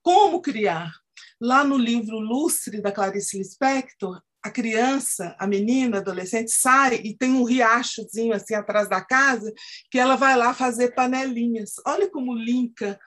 [0.00, 0.92] Como criar?
[1.40, 7.32] Lá no livro Lustre da Clarice Lispector, a criança, a menina, adolescente, sai e tem
[7.32, 9.50] um riachozinho assim atrás da casa
[9.90, 11.76] que ela vai lá fazer panelinhas.
[11.86, 13.00] Olha como linka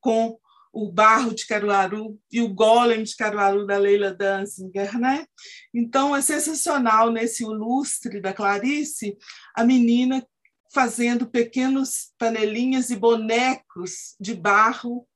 [0.00, 0.38] com
[0.72, 5.26] o barro de Caruaru e o golem de Caruaru da Leila Danziger, né?
[5.72, 9.16] Então é sensacional nesse ilustre da Clarice
[9.54, 10.24] a menina
[10.72, 15.06] fazendo pequenos panelinhas e bonecos de barro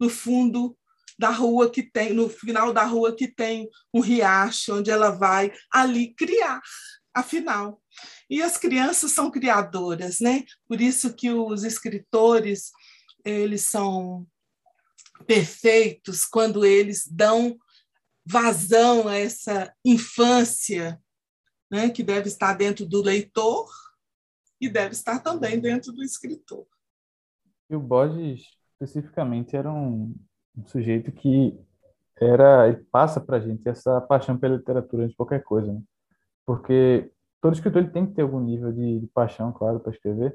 [0.00, 0.77] no fundo
[1.18, 5.52] da rua que tem, no final da rua que tem um riacho, onde ela vai
[5.72, 6.60] ali criar,
[7.12, 7.82] afinal.
[8.30, 10.44] E as crianças são criadoras, né?
[10.66, 12.70] Por isso que os escritores,
[13.24, 14.26] eles são
[15.26, 17.58] perfeitos quando eles dão
[18.24, 21.02] vazão a essa infância,
[21.70, 23.68] né, que deve estar dentro do leitor
[24.60, 26.66] e deve estar também dentro do escritor.
[27.70, 28.42] E o Borges,
[28.72, 30.14] especificamente, era um,
[30.58, 31.58] um sujeito que
[32.20, 35.80] era ele passa para a gente essa paixão pela literatura antes de qualquer coisa, né?
[36.44, 40.34] porque todo escritor ele tem que ter algum nível de, de paixão, claro, para escrever,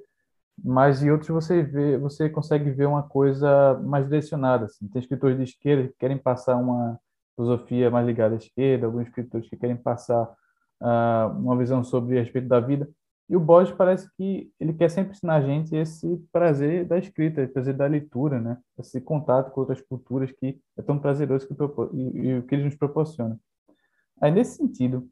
[0.63, 4.87] mas em outros você vê, você consegue ver uma coisa mais direcionada, assim.
[4.87, 6.99] Tem escritores de esquerda que querem passar uma
[7.35, 10.23] filosofia mais ligada à esquerda, alguns escritores que querem passar
[10.81, 12.87] uh, uma visão sobre a respeito da vida.
[13.29, 17.41] E o Borges parece que ele quer sempre ensinar a gente esse prazer da escrita,
[17.41, 18.57] esse prazer da leitura, né?
[18.77, 21.53] Esse contato com outras culturas que é tão prazeroso que
[21.93, 23.39] e, o que ele nos proporciona.
[24.21, 25.09] Aí, nesse sentido,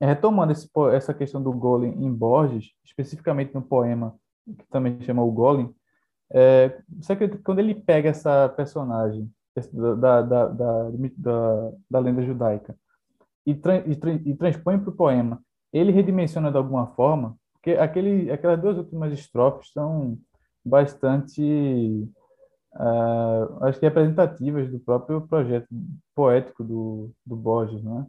[0.00, 4.14] retomando esse, essa questão do Golem em Borges, especificamente no poema
[4.46, 5.74] que também chama o Golem,
[6.32, 9.30] é, você acredita que quando ele pega essa personagem
[9.72, 12.76] da, da, da, da, da lenda judaica
[13.44, 15.42] e, tra, e, tra, e transpõe para o poema,
[15.72, 20.18] ele redimensiona de alguma forma, porque aquele, aquelas duas últimas estrofes são
[20.64, 21.42] bastante,
[22.74, 25.68] uh, acho que representativas do próprio projeto
[26.14, 28.06] poético do, do Borges, não é?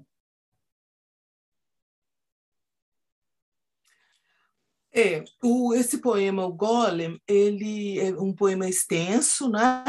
[4.94, 9.84] É, o, esse poema, o Golem, ele é um poema extenso, né?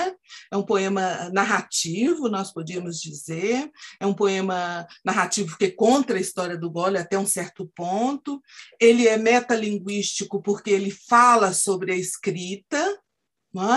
[0.50, 6.56] é um poema narrativo, nós podíamos dizer, é um poema narrativo que conta a história
[6.56, 8.40] do Golem até um certo ponto,
[8.80, 12.78] ele é metalinguístico porque ele fala sobre a escrita,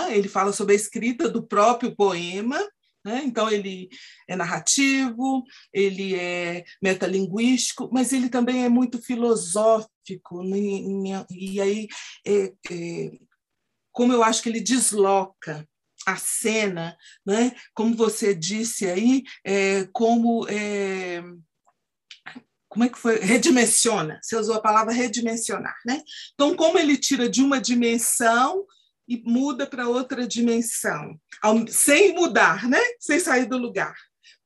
[0.09, 0.17] é?
[0.17, 2.59] ele fala sobre a escrita do próprio poema,
[3.05, 3.21] né?
[3.23, 3.87] Então, ele
[4.27, 10.43] é narrativo, ele é metalinguístico, mas ele também é muito filosófico.
[10.43, 11.23] Né?
[11.29, 11.87] E aí,
[12.25, 13.11] é, é,
[13.91, 15.67] como eu acho que ele desloca
[16.07, 17.55] a cena, né?
[17.75, 20.47] como você disse aí, é, como.
[20.49, 21.23] É,
[22.67, 23.19] como é que foi?
[23.19, 24.19] Redimensiona.
[24.21, 26.01] Você usou a palavra redimensionar, né?
[26.33, 28.65] Então, como ele tira de uma dimensão
[29.07, 31.19] e muda para outra dimensão,
[31.69, 32.81] sem mudar, né?
[32.99, 33.95] sem sair do lugar.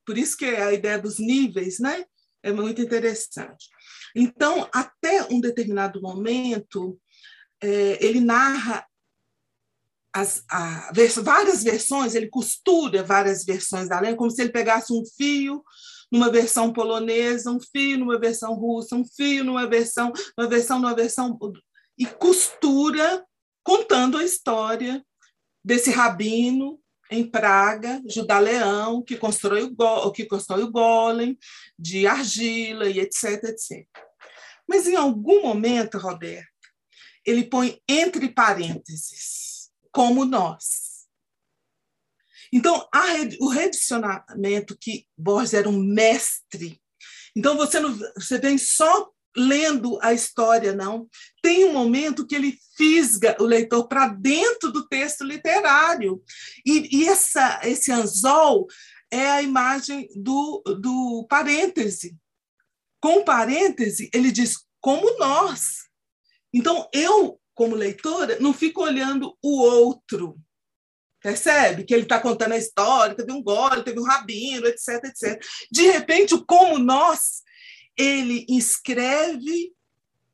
[0.05, 2.03] Por isso que a ideia dos níveis né?
[2.43, 3.67] é muito interessante.
[4.15, 6.99] Então, até um determinado momento,
[7.61, 8.85] é, ele narra
[10.13, 10.91] as, a,
[11.21, 15.63] várias versões, ele costura várias versões da lenda, como se ele pegasse um fio
[16.11, 20.95] numa versão polonesa, um fio numa versão russa, um fio numa versão, uma versão numa
[20.95, 21.37] versão
[21.97, 23.23] e costura
[23.63, 25.03] contando a história
[25.63, 26.79] desse rabino
[27.11, 31.37] em Praga, Judá Leão, que constrói o, que constrói o golem
[31.77, 33.87] de argila e etc, etc.
[34.67, 36.47] Mas em algum momento, Roberto,
[37.25, 41.07] ele põe entre parênteses, como nós.
[42.51, 42.87] Então,
[43.39, 46.81] o redicionamento que Borges era um mestre.
[47.35, 51.07] Então, você, não, você vem só lendo a história, não.
[51.41, 56.21] Tem um momento que ele fisga o leitor para dentro do texto literário.
[56.65, 58.67] E, e essa, esse anzol
[59.11, 62.15] é a imagem do, do parêntese.
[63.01, 65.87] Com parêntese, ele diz, como nós.
[66.53, 70.37] Então, eu, como leitora, não fico olhando o outro.
[71.21, 71.83] Percebe?
[71.83, 75.41] Que ele está contando a história, teve um gole, teve um rabino, etc, etc.
[75.71, 77.41] De repente, o como nós,
[77.97, 79.73] ele inscreve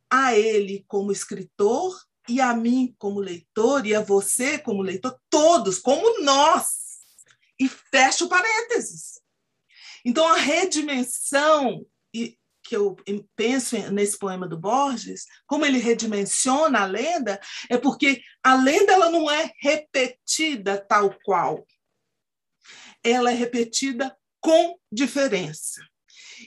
[0.10, 5.80] a ele como escritor e a mim como leitor e a você como leitor, todos
[5.80, 6.86] como nós.
[7.60, 9.22] E fecha o parênteses.
[10.04, 11.86] Então, a redimensão
[12.66, 12.96] que eu
[13.36, 17.40] penso nesse poema do Borges, como ele redimensiona a lenda,
[17.70, 21.66] é porque a lenda ela não é repetida tal qual.
[23.04, 25.82] Ela é repetida com diferença.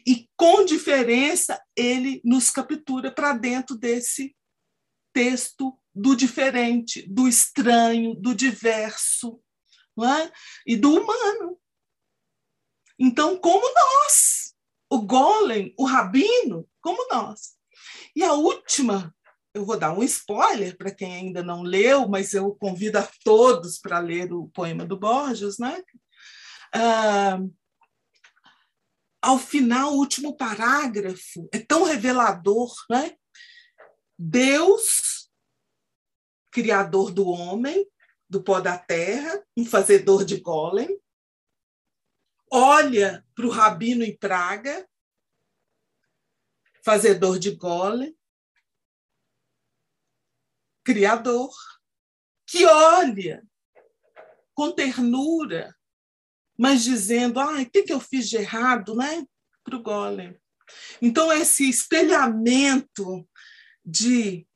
[0.06, 4.34] E com diferença ele nos captura para dentro desse
[5.12, 9.40] texto do diferente, do estranho, do diverso,
[9.98, 10.32] é?
[10.66, 11.58] e do humano.
[12.98, 14.54] Então, como nós,
[14.90, 17.56] o golem, o rabino, como nós.
[18.14, 19.14] E a última,
[19.54, 23.78] eu vou dar um spoiler para quem ainda não leu, mas eu convido a todos
[23.78, 25.82] para ler o poema do Borges, né?
[26.74, 27.38] Ah,
[29.20, 33.16] ao final, o último parágrafo é tão revelador, né?
[34.16, 35.30] Deus,
[36.50, 37.88] criador do homem,
[38.28, 41.00] do pó da terra, um fazedor de golem,
[42.50, 44.88] olha para o rabino em Praga,
[46.84, 48.16] fazedor de gole,
[50.84, 51.52] criador,
[52.46, 53.46] que olha
[54.54, 55.77] com ternura,
[56.58, 59.24] mas dizendo, ah, o que, que eu fiz de errado, né?
[59.62, 60.36] Para o golem.
[61.00, 63.26] Então, esse espelhamento
[63.84, 64.46] de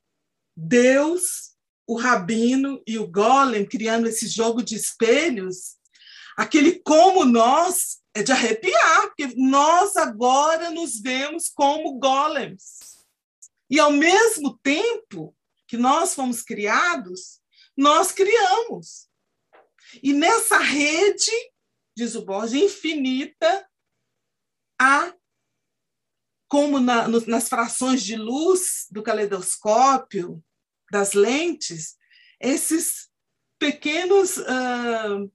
[0.57, 1.53] Deus,
[1.87, 5.77] o rabino e o golem, criando esse jogo de espelhos,
[6.37, 12.79] Aquele como nós é de arrepiar, porque nós agora nos vemos como golems.
[13.69, 15.37] E ao mesmo tempo
[15.67, 17.41] que nós fomos criados,
[17.77, 19.09] nós criamos.
[20.03, 21.31] E nessa rede,
[21.97, 23.69] diz o Borges, infinita,
[24.81, 25.15] há,
[26.49, 30.43] como na, no, nas frações de luz do caleidoscópio,
[30.91, 31.97] das lentes,
[32.41, 33.09] esses
[33.59, 35.33] pequenos uh,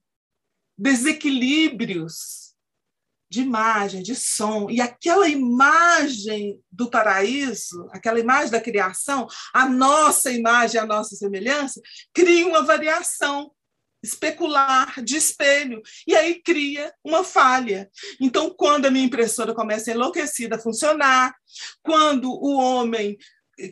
[0.78, 2.48] desequilíbrios
[3.30, 10.32] de imagem, de som, e aquela imagem do paraíso, aquela imagem da criação, a nossa
[10.32, 11.82] imagem, a nossa semelhança,
[12.14, 13.52] cria uma variação
[14.02, 17.90] especular de espelho e aí cria uma falha.
[18.20, 21.36] Então, quando a minha impressora começa enlouquecida a funcionar,
[21.82, 23.18] quando o homem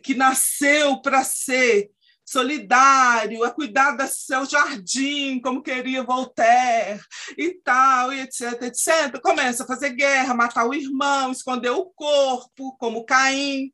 [0.03, 1.91] que nasceu para ser
[2.27, 6.99] solidário, a cuidar do seu jardim, como queria Voltaire,
[7.37, 9.21] e tal, e etc, etc.
[9.21, 13.71] Começa a fazer guerra, matar o irmão, esconder o corpo, como Caim,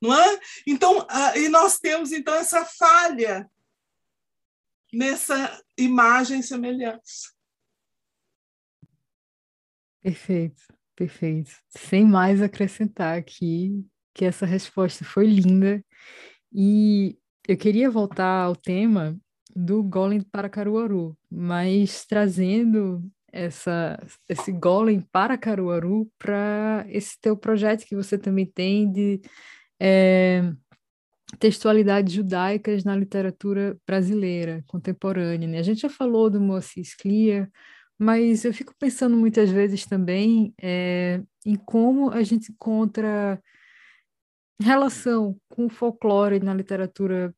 [0.00, 0.38] não é?
[0.66, 3.50] Então, e nós temos então essa falha
[4.92, 7.30] nessa imagem e semelhança.
[10.02, 10.62] Perfeito,
[10.96, 11.52] perfeito.
[11.68, 13.84] Sem mais acrescentar aqui,
[14.14, 15.84] que essa resposta foi linda.
[16.52, 19.18] E eu queria voltar ao tema
[19.54, 27.84] do Golem para Caruaru, mas trazendo essa, esse Golem para Caruaru para esse teu projeto
[27.84, 29.20] que você também tem de
[29.80, 30.52] é,
[31.38, 35.48] textualidades judaicas na literatura brasileira contemporânea.
[35.48, 35.58] Né?
[35.58, 37.50] A gente já falou do Moacir Clear,
[37.98, 43.40] mas eu fico pensando muitas vezes também é, em como a gente encontra
[44.60, 47.34] relação com o folclore na literatura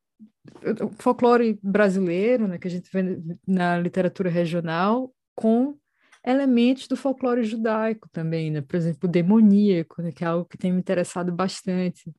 [0.98, 5.76] folclore brasileiro, né, que a gente vê na literatura regional, com
[6.24, 8.60] elementos do folclore judaico também, né?
[8.60, 12.12] Por exemplo, o demoníaco, né, que é algo que tem me interessado bastante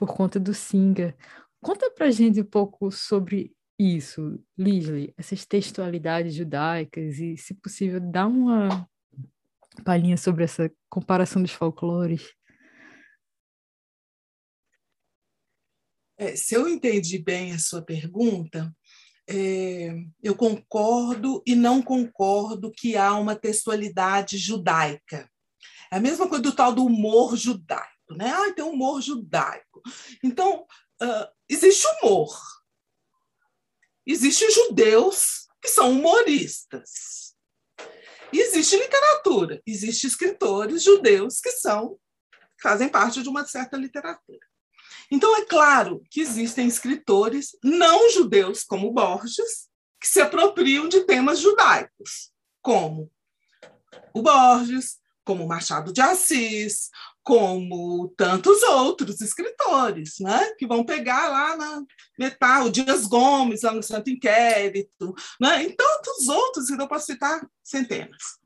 [0.00, 1.14] por conta do Singer.
[1.62, 8.26] Conta pra gente um pouco sobre isso, Lisley, essas textualidades judaicas e, se possível, dá
[8.26, 8.88] uma
[9.84, 12.34] palhinha sobre essa comparação dos folclores.
[16.16, 18.74] É, se eu entendi bem a sua pergunta,
[19.28, 25.30] é, eu concordo e não concordo que há uma textualidade judaica.
[25.92, 28.30] É a mesma coisa do tal do humor judaico, né?
[28.30, 29.69] Ah, tem um humor judaico.
[30.22, 30.66] Então,
[31.02, 32.36] uh, existe humor.
[34.06, 37.34] Existem judeus que são humoristas.
[38.32, 41.98] E existe literatura, existem escritores judeus que são
[42.62, 44.46] fazem parte de uma certa literatura.
[45.10, 49.68] Então, é claro que existem escritores não judeus, como Borges,
[50.00, 53.10] que se apropriam de temas judaicos, como
[54.14, 54.98] o Borges,
[55.30, 56.90] como Machado de Assis,
[57.22, 60.54] como tantos outros escritores, né?
[60.58, 61.84] que vão pegar lá na
[62.18, 65.62] metal, Dias Gomes, lá no Santo Inquérito, né?
[65.62, 68.40] e tantos outros, que eu posso citar centenas.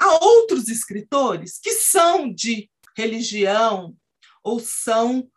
[0.00, 3.94] Há outros escritores que são de religião
[4.42, 5.28] ou são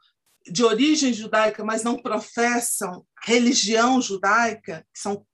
[0.49, 5.25] de origem judaica, mas não professam religião judaica, que são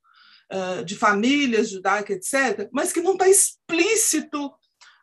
[0.52, 4.52] uh, de famílias judaicas, etc., mas que não está explícito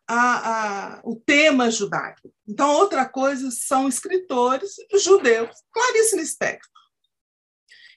[0.09, 2.33] a, a, o tema judaico.
[2.49, 6.71] Então, outra coisa são escritores judeus, Clarice Lispector,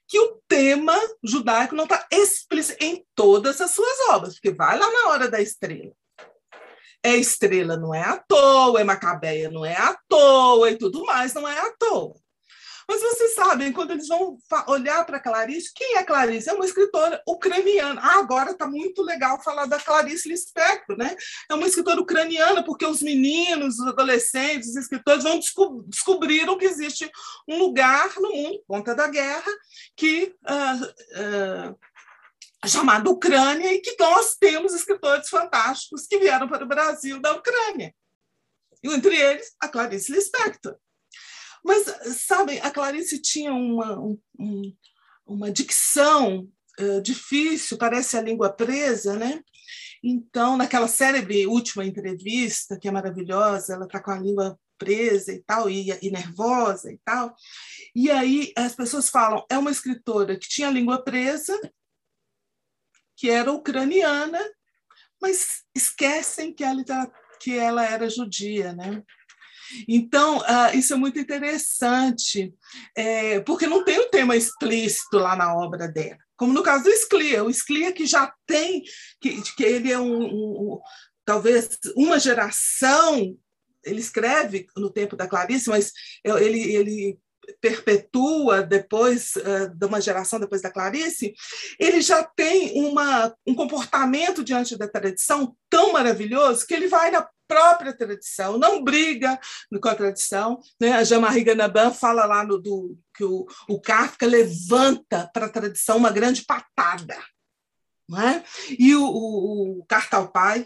[0.08, 0.94] que o tema
[1.24, 5.42] judaico não está explícito em todas as suas obras, porque vai lá na hora da
[5.42, 5.94] estrela.
[7.02, 11.34] É estrela, não é à toa, é macabeia, não é à toa, e tudo mais,
[11.34, 12.21] não é à toa.
[12.92, 14.38] Mas vocês sabem, quando eles vão
[14.68, 16.50] olhar para Clarice, quem é Clarice?
[16.50, 18.02] É uma escritora ucraniana.
[18.04, 21.16] Ah, agora está muito legal falar da Clarice Lispector, né?
[21.50, 26.66] É uma escritora ucraniana, porque os meninos, os adolescentes, os escritores vão desco descobriram que
[26.66, 27.10] existe
[27.48, 29.52] um lugar no mundo, conta da guerra,
[29.96, 36.68] que uh, uh, chamado Ucrânia, e que nós temos escritores fantásticos que vieram para o
[36.68, 37.96] Brasil da Ucrânia.
[38.84, 40.76] Entre eles, a Clarice Lispector.
[41.64, 41.86] Mas,
[42.18, 44.76] sabem, a Clarice tinha uma, um,
[45.26, 46.48] uma dicção
[46.80, 49.44] uh, difícil, parece a língua presa, né?
[50.04, 55.44] Então, naquela célebre última entrevista, que é maravilhosa, ela está com a língua presa e
[55.44, 57.36] tal, e, e, nervosa e tal.
[57.94, 61.56] E aí as pessoas falam, é uma escritora que tinha a língua presa,
[63.16, 64.40] que era ucraniana,
[65.22, 66.84] mas esquecem que ela,
[67.40, 69.04] que ela era judia, né?
[69.88, 72.54] Então, uh, isso é muito interessante,
[72.96, 76.86] é, porque não tem o um tema explícito lá na obra dela, como no caso
[76.86, 77.44] do Sclia.
[77.44, 78.84] O Sclia que já tem,
[79.20, 80.80] que, que ele é um, um,
[81.26, 83.38] talvez uma geração,
[83.84, 85.92] ele escreve no tempo da Clarice, mas
[86.24, 87.20] ele, ele
[87.60, 91.34] perpetua depois uh, de uma geração depois da Clarice,
[91.80, 97.28] ele já tem uma, um comportamento diante da tradição tão maravilhoso que ele vai na
[97.52, 99.38] própria tradição, não briga
[99.82, 100.62] com a tradição.
[100.80, 100.94] Né?
[100.94, 105.98] A Jean-Marie Ganaban fala lá no, do, que o, o Kafka levanta para a tradição
[105.98, 107.22] uma grande patada.
[108.08, 108.42] Não é?
[108.80, 110.66] E o, o, o Cartal Pai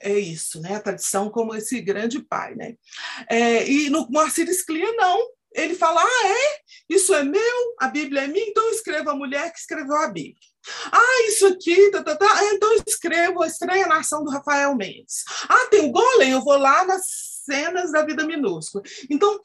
[0.00, 0.74] é isso, né?
[0.74, 2.56] a tradição como esse grande pai.
[2.56, 2.74] Né?
[3.28, 5.28] É, e no Moacir Sclia, não.
[5.52, 6.60] Ele fala: ah, é?
[6.88, 7.74] Isso é meu?
[7.80, 8.46] A Bíblia é minha?
[8.46, 10.49] Então escreva a mulher que escreveu a Bíblia.
[10.92, 12.26] Ah, isso aqui, tá, tá, tá.
[12.26, 15.24] Ah, então escrevo a estranha nação do Rafael Mendes.
[15.48, 17.02] Ah, tem o Golem, eu vou lá nas
[17.44, 18.82] cenas da vida minúscula.
[19.08, 19.40] Então,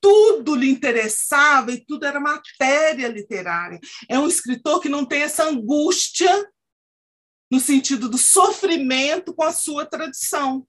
[0.00, 3.80] tudo lhe interessava e tudo era matéria literária.
[4.08, 6.48] É um escritor que não tem essa angústia
[7.50, 10.66] no sentido do sofrimento com a sua tradição.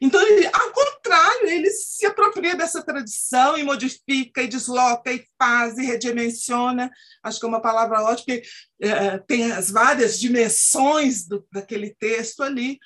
[0.00, 5.78] Então, ele, ao contrário, ele se apropria dessa tradição e modifica, e desloca, e faz,
[5.78, 6.90] e redimensiona.
[7.22, 8.42] Acho que é uma palavra ótima, porque
[8.80, 12.78] é, tem as várias dimensões do, daquele texto ali.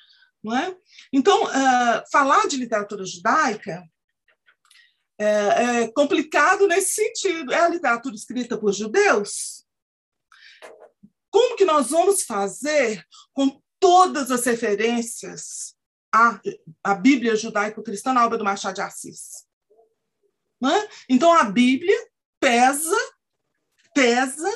[0.43, 0.75] Não é?
[1.11, 3.83] Então, uh, falar de literatura judaica
[5.19, 7.51] é, é complicado nesse sentido.
[7.51, 9.65] É a literatura escrita por judeus?
[11.31, 13.03] Como que nós vamos fazer
[13.33, 15.74] com todas as referências
[16.15, 16.41] a,
[16.83, 19.45] a Bíblia judaico-cristã na obra do Machado de Assis.
[20.63, 20.89] É?
[21.09, 21.97] Então, a Bíblia
[22.39, 22.97] pesa,
[23.93, 24.49] pesa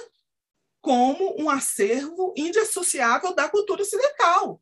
[0.82, 4.62] como um acervo indissociável da cultura ocidental,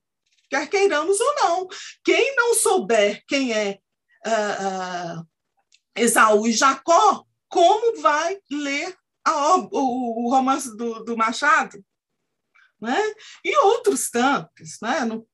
[0.49, 1.67] quer queiramos ou não.
[2.03, 3.79] Quem não souber quem é
[4.25, 5.27] uh, uh,
[5.95, 11.83] Esaú e Jacó, como vai ler a, o, o romance do, do Machado?
[12.81, 12.99] Né?
[13.43, 15.05] e outros tantos, né?
[15.05, 15.27] No,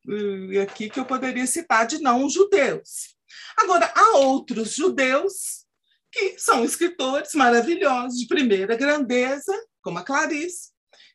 [0.62, 3.16] aqui que eu poderia citar de não judeus.
[3.58, 5.64] Agora, há outros judeus
[6.12, 10.72] que são escritores maravilhosos, de primeira grandeza, como a Clarice,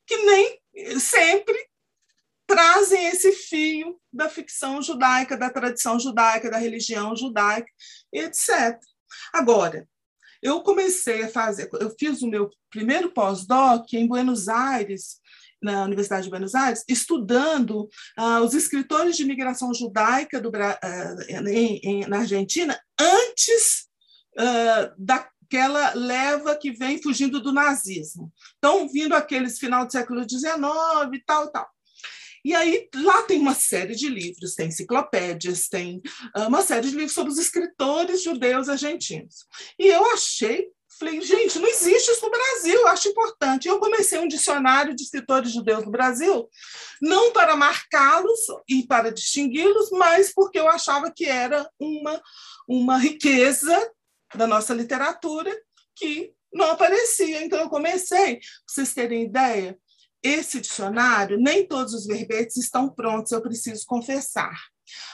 [0.06, 0.60] que nem
[0.98, 1.56] sempre
[2.46, 7.70] trazem esse fio da ficção judaica, da tradição judaica, da religião judaica,
[8.12, 8.78] etc.
[9.32, 9.86] Agora,
[10.42, 15.20] eu comecei a fazer, eu fiz o meu primeiro pós-doc em Buenos Aires,
[15.62, 17.88] na Universidade de Buenos Aires, estudando
[18.18, 23.88] uh, os escritores de imigração judaica do, uh, em, em, na Argentina antes
[24.38, 28.32] uh, daquela leva que vem fugindo do nazismo.
[28.58, 30.52] Então, vindo aqueles final do século XIX
[31.12, 31.68] e tal, tal.
[32.48, 36.00] E aí lá tem uma série de livros, tem enciclopédias, tem
[36.34, 39.46] uh, uma série de livros sobre os escritores judeus argentinos.
[39.78, 40.66] E eu achei
[40.98, 43.68] Falei, gente, não existe isso no Brasil, eu acho importante.
[43.68, 46.48] Eu comecei um dicionário de escritores judeus no Brasil,
[47.00, 52.20] não para marcá-los e para distingui-los, mas porque eu achava que era uma,
[52.66, 53.92] uma riqueza
[54.34, 55.56] da nossa literatura
[55.94, 57.44] que não aparecia.
[57.44, 59.78] Então, eu comecei, para vocês terem ideia,
[60.22, 64.56] esse dicionário, nem todos os verbetes estão prontos, eu preciso confessar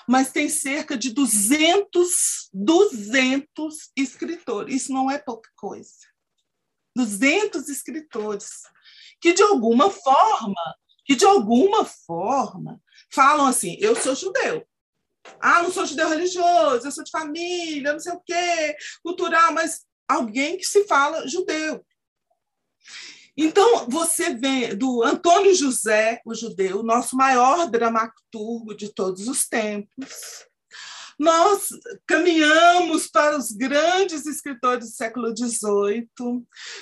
[0.06, 4.74] mas tem cerca de 200, 200 escritores.
[4.74, 5.92] Isso não é pouca coisa.
[6.96, 8.62] 200 escritores
[9.20, 12.80] que de alguma forma, que de alguma forma
[13.12, 14.66] falam assim: eu sou judeu.
[15.40, 19.86] Ah, não sou judeu religioso, eu sou de família, não sei o quê, cultural, mas
[20.06, 21.84] alguém que se fala judeu.
[23.36, 30.46] Então, você vê do Antônio José, o judeu, nosso maior dramaturgo de todos os tempos.
[31.18, 31.68] Nós
[32.06, 36.08] caminhamos para os grandes escritores do século XVIII,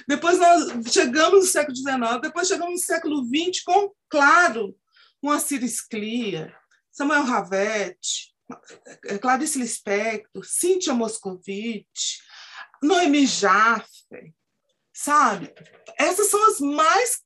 [0.08, 4.74] depois nós chegamos no século XIX, depois chegamos no século XX com, claro,
[5.22, 6.54] Moacir Sclia,
[6.90, 8.34] Samuel Ravetti,
[9.20, 12.18] Clarice Lispector, Cíntia Moscovitch,
[12.82, 14.34] Noemi Jaffe,
[14.92, 15.52] sabe?
[15.98, 17.20] Essas são as mais,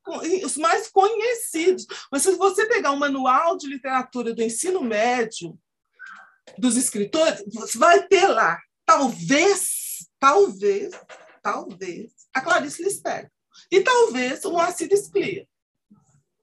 [0.45, 1.87] os mais conhecidos.
[2.11, 5.59] Mas se você pegar o manual de literatura do ensino médio
[6.59, 10.93] dos escritores, você vai ter lá, talvez, talvez,
[11.43, 13.31] talvez, a Clarice Lispector.
[13.71, 15.47] E talvez o Moacir Sclia.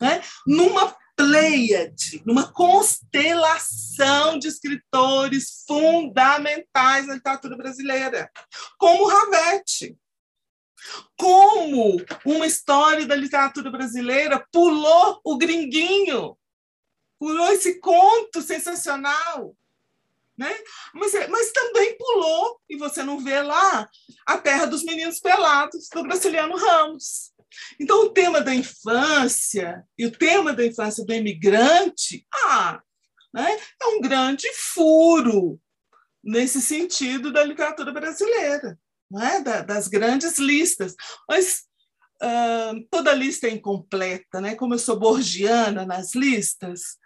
[0.01, 0.21] Né?
[0.45, 8.29] Numa pleiade, numa constelação de escritores fundamentais na literatura brasileira,
[8.77, 9.95] como Ravetti,
[11.17, 16.37] como uma história da literatura brasileira pulou o gringuinho,
[17.19, 19.55] pulou esse conto sensacional.
[20.37, 20.51] Né?
[20.93, 23.87] Mas, é, mas também pulou, e você não vê lá,
[24.25, 27.31] a Terra dos Meninos Pelados, do Graciliano Ramos.
[27.79, 32.81] Então, o tema da infância e o tema da infância do imigrante ah,
[33.31, 35.59] né, é um grande furo
[36.23, 38.77] nesse sentido da literatura brasileira
[39.21, 39.41] é?
[39.41, 40.95] Da, das grandes listas.
[41.27, 41.63] Mas
[42.21, 44.55] uh, toda lista é incompleta, né?
[44.55, 46.97] como eu sou borgiana nas listas,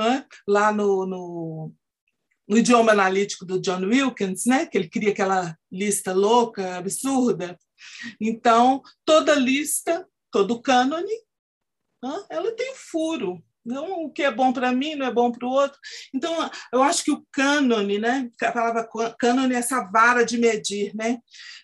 [0.00, 0.24] é?
[0.48, 1.72] lá no, no,
[2.48, 4.66] no, idioma analítico do John Wilkins, né?
[4.66, 7.58] que ele cria aquela lista louca, absurda.
[8.20, 11.12] Então, toda lista, todo cânone,
[12.30, 13.42] ela tem furo.
[13.64, 15.78] Não o que é bom para mim não é bom para o outro.
[16.14, 18.28] Então, eu acho que o cânone, né?
[18.42, 18.88] a palavra
[19.18, 21.18] cânone é essa vara de medir, né?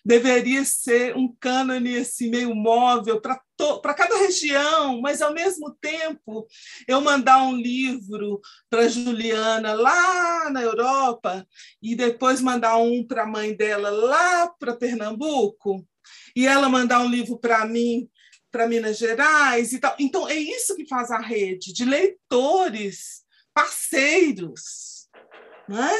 [0.05, 3.39] deveria ser um cânone assim, meio móvel para
[3.81, 6.47] para cada região, mas ao mesmo tempo
[6.87, 8.39] eu mandar um livro
[8.69, 11.45] para Juliana lá na Europa
[11.83, 15.85] e depois mandar um para a mãe dela lá para Pernambuco
[16.33, 18.09] e ela mandar um livro para mim
[18.51, 19.95] para Minas Gerais e tal.
[19.99, 23.23] Então, é isso que faz a rede de leitores,
[23.53, 25.07] parceiros.
[25.67, 25.91] Né?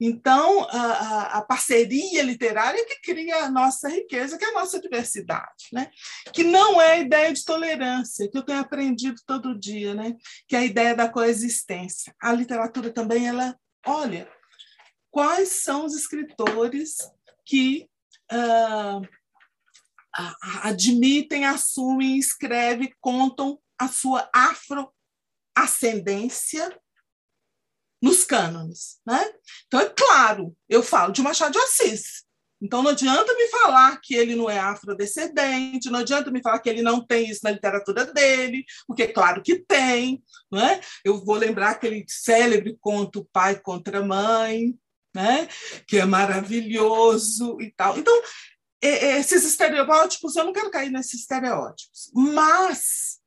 [0.00, 5.66] Então, a, a, parceria literária que cria a nossa riqueza, que é a nossa diversidade,
[5.70, 5.90] né?
[6.32, 10.16] que não é a ideia de tolerância, que eu tenho aprendido todo dia, né?
[10.46, 12.14] que é a ideia da coexistência.
[12.22, 13.54] A literatura também, ela,
[13.84, 14.26] olha,
[15.10, 16.96] quais são os escritores
[17.44, 17.86] que
[18.32, 19.06] uh,
[20.62, 26.76] admitem, assumem, escrevem, contam a sua afroascendência
[28.02, 28.98] nos cânones.
[29.06, 29.32] Né?
[29.66, 32.26] Então, é claro, eu falo de Machado de Assis.
[32.60, 36.68] Então, não adianta me falar que ele não é afrodescendente, não adianta me falar que
[36.68, 40.22] ele não tem isso na literatura dele, porque claro que tem.
[40.50, 40.80] Não é?
[41.04, 44.74] Eu vou lembrar aquele célebre conto Pai contra Mãe,
[45.14, 45.48] né?
[45.86, 47.96] que é maravilhoso e tal.
[47.96, 48.20] Então,
[48.80, 53.18] esses estereótipos, eu não quero cair nesses estereótipos, mas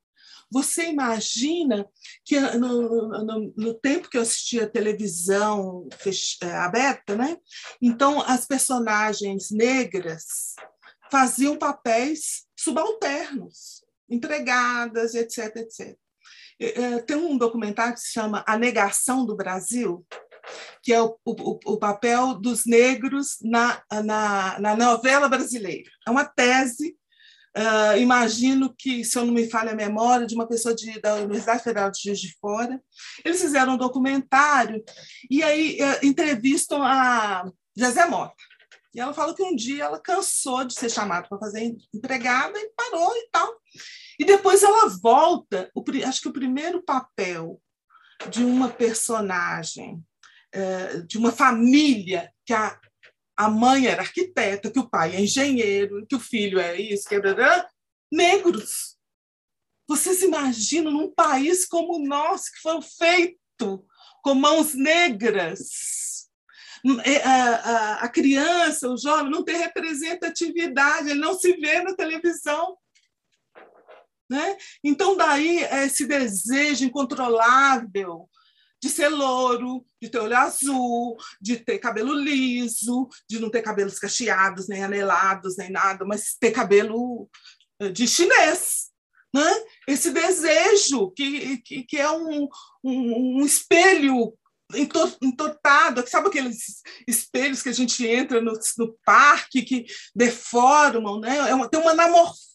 [0.51, 1.87] você imagina
[2.25, 5.87] que no, no, no tempo que eu assistia televisão
[6.41, 7.37] é, aberta, né?
[7.81, 10.55] então as personagens negras
[11.09, 15.97] faziam papéis subalternos, empregadas, etc, etc.
[17.07, 20.05] Tem um documentário que se chama A Negação do Brasil,
[20.81, 25.89] que é o, o, o papel dos negros na, na, na, novela brasileira.
[26.07, 26.95] É uma tese,
[27.57, 31.15] uh, imagino que, se eu não me falha a memória, de uma pessoa de, da
[31.15, 32.81] Universidade Federal de Juiz de Fora.
[33.23, 34.83] Eles fizeram um documentário
[35.29, 38.35] e aí uh, entrevistam a José Mota.
[38.93, 42.71] E ela fala que um dia ela cansou de ser chamada para fazer empregada e
[42.75, 43.53] parou e tal.
[44.19, 47.61] E depois ela volta, o, acho que o primeiro papel
[48.29, 50.03] de uma personagem,
[51.07, 52.79] de uma família que a,
[53.37, 57.15] a mãe era arquiteta, que o pai é engenheiro, que o filho é isso, que
[57.15, 57.65] é
[58.11, 58.97] negros.
[59.87, 63.85] Vocês imaginam num país como o nosso, que foi feito
[64.21, 66.29] com mãos negras?
[67.03, 71.95] É, a, a, a criança, o jovem, não tem representatividade, ele não se vê na
[71.95, 72.77] televisão.
[74.29, 74.57] Né?
[74.83, 78.29] Então, daí, esse desejo incontrolável
[78.81, 83.99] de ser louro, de ter olho azul, de ter cabelo liso, de não ter cabelos
[83.99, 87.29] cacheados, nem anelados, nem nada, mas ter cabelo
[87.79, 88.89] eh, de chinês.
[89.33, 89.63] Né?
[89.87, 92.49] Esse desejo que, que, que é um,
[92.83, 94.33] um, um espelho
[95.21, 101.37] entortado, sabe aqueles espelhos que a gente entra no, no parque que deformam, né?
[101.49, 102.50] É uma, tem uma anamorfose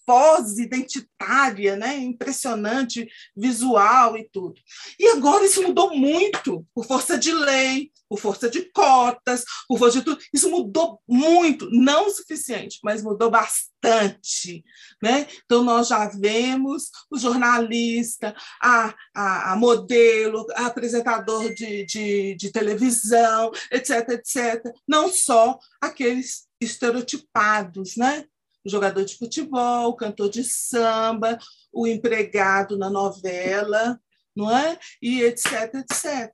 [0.59, 1.97] identitária, né?
[1.97, 4.61] Impressionante, visual e tudo.
[4.99, 9.99] E agora isso mudou muito por força de lei, por força de cotas, por força
[9.99, 10.21] de tudo.
[10.33, 14.65] Isso mudou muito, não o suficiente, mas mudou bastante.
[15.03, 15.27] Né?
[15.45, 22.53] Então, nós já vemos o jornalista, a, a, a modelo, a apresentador de, de, de
[22.53, 24.73] televisão, etc., etc.
[24.87, 28.25] Não só aqueles estereotipados, né?
[28.67, 31.39] O jogador de futebol, o cantor de samba,
[31.73, 33.99] o empregado na novela,
[34.35, 34.79] não é?
[35.01, 36.33] E etc, etc.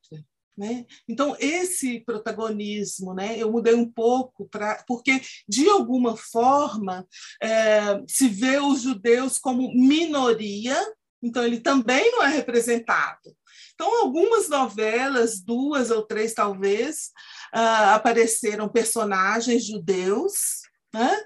[0.57, 0.85] Né?
[1.09, 7.07] Então, esse protagonismo, né, eu mudei um pouco, pra, porque, de alguma forma,
[7.43, 10.77] é, se vê os judeus como minoria,
[11.23, 13.35] então ele também não é representado.
[13.75, 17.11] Então, algumas novelas, duas ou três talvez,
[17.55, 20.63] uh, apareceram personagens judeus,
[20.95, 21.19] né?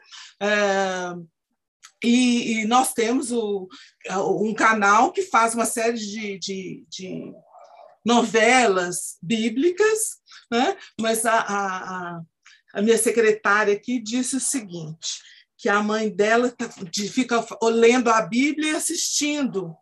[0.42, 1.26] Uh,
[2.04, 3.68] e, e, nós temos o,
[4.40, 7.32] um canal que faz uma série de, de, de
[8.04, 10.18] novelas bíblicas,
[10.50, 10.76] né?
[11.00, 12.20] mas a, a,
[12.74, 15.20] a minha secretária aqui disse o seguinte,
[15.58, 16.68] que a mãe dela tá,
[17.12, 19.74] fica lendo a Bíblia e assistindo.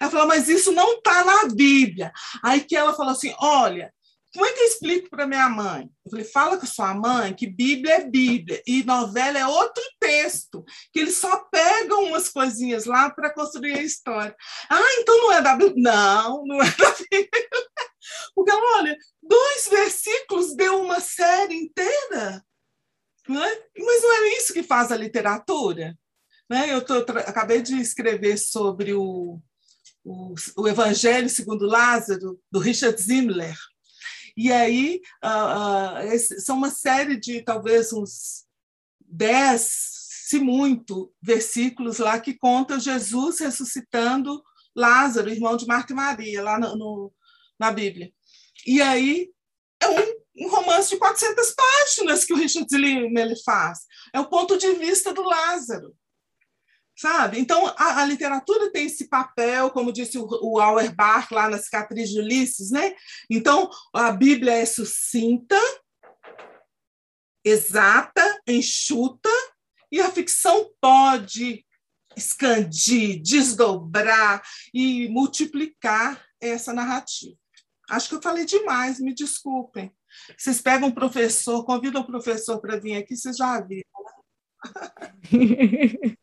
[0.00, 2.12] Ela falou, mas isso não está na Bíblia.
[2.42, 3.92] Aí que ela falou assim, olha,
[4.38, 5.90] como é que eu explico para minha mãe?
[6.04, 10.64] Eu falei, fala com sua mãe que Bíblia é Bíblia e novela é outro texto,
[10.92, 14.36] que eles só pegam umas coisinhas lá para construir a história.
[14.70, 15.74] Ah, então não é da Bíblia?
[15.76, 17.30] Não, não é da Bíblia.
[18.32, 22.40] Porque, olha, dois versículos deu uma série inteira.
[23.28, 23.62] Não é?
[23.76, 25.98] Mas não é isso que faz a literatura.
[26.48, 26.72] Né?
[26.72, 29.40] Eu tô, acabei de escrever sobre o,
[30.04, 33.58] o, o Evangelho segundo Lázaro, do Richard Zimmler.
[34.38, 38.46] E aí uh, uh, são uma série de talvez uns
[39.00, 39.68] dez,
[40.28, 44.40] se muito, versículos lá que conta Jesus ressuscitando
[44.76, 47.12] Lázaro, irmão de Marta e Maria, lá no, no
[47.58, 48.12] na Bíblia.
[48.64, 49.28] E aí
[49.80, 53.80] é um, um, romance de 400 páginas que o Richard Lima faz.
[54.14, 55.96] É o ponto de vista do Lázaro
[56.98, 57.38] sabe?
[57.38, 62.10] Então, a, a, literatura tem esse papel, como disse o, o Auerbach lá na Cicatriz
[62.10, 62.92] de Ulisses, né?
[63.30, 65.56] Então, a Bíblia é sucinta,
[67.44, 69.30] exata, enxuta,
[69.92, 71.64] e a ficção pode
[72.16, 74.42] expandir, desdobrar
[74.74, 77.36] e multiplicar essa narrativa.
[77.88, 79.94] Acho que eu falei demais, me desculpem.
[80.36, 83.84] Vocês pegam um professor, convidam o professor para vir aqui, vocês já viram.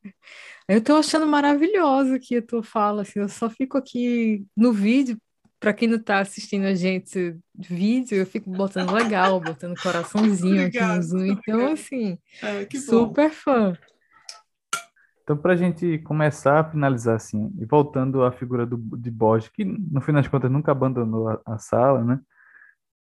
[0.68, 5.16] Eu estou achando maravilhosa aqui a tua fala, assim, eu só fico aqui no vídeo,
[5.60, 10.82] para quem não está assistindo a gente vídeo, eu fico botando legal, botando coraçãozinho aqui
[10.82, 13.78] no Zoom, então assim, é, super fã.
[15.22, 19.50] Então, para a gente começar a finalizar assim, e voltando à figura do, de Borges,
[19.50, 22.20] que no final das contas nunca abandonou a, a sala, né?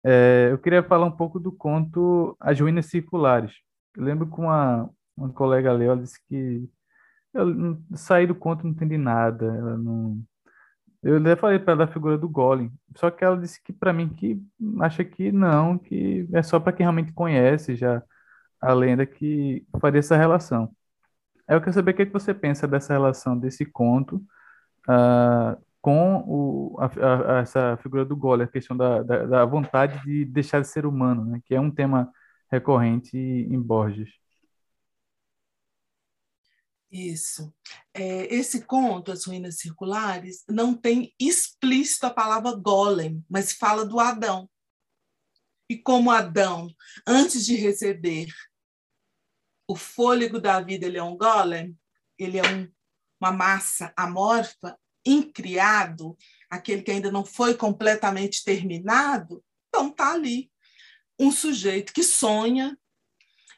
[0.03, 3.53] É, eu queria falar um pouco do conto As Ruínas Circulares.
[3.95, 6.67] Eu lembro que uma, uma colega leu, ela disse que
[7.33, 9.45] eu saí do conto, não entendi nada.
[9.45, 10.21] Ela não...
[11.03, 13.91] Eu até falei para ela da figura do Golem, só que ela disse que para
[13.91, 14.39] mim que
[14.79, 18.03] acha que não, que é só para quem realmente conhece já
[18.61, 20.69] a lenda que faria essa relação.
[21.49, 24.17] Eu quero saber o que, é que você pensa dessa relação desse conto
[24.87, 30.01] uh, com o, a, a, essa figura do Golem, a questão da, da, da vontade
[30.03, 32.11] de deixar de ser humano, né, que é um tema
[32.51, 34.20] recorrente em Borges.
[36.91, 37.53] Isso.
[37.93, 43.99] É, esse conto, As Ruínas Circulares, não tem explícito a palavra golem, mas fala do
[43.99, 44.49] Adão.
[45.69, 46.67] E como Adão,
[47.07, 48.27] antes de receber
[49.65, 51.79] o fôlego da vida, ele é um golem,
[52.19, 52.69] ele é um,
[53.21, 56.17] uma massa amorfa, incriado,
[56.49, 60.51] aquele que ainda não foi completamente terminado, então está ali
[61.17, 62.77] um sujeito que sonha,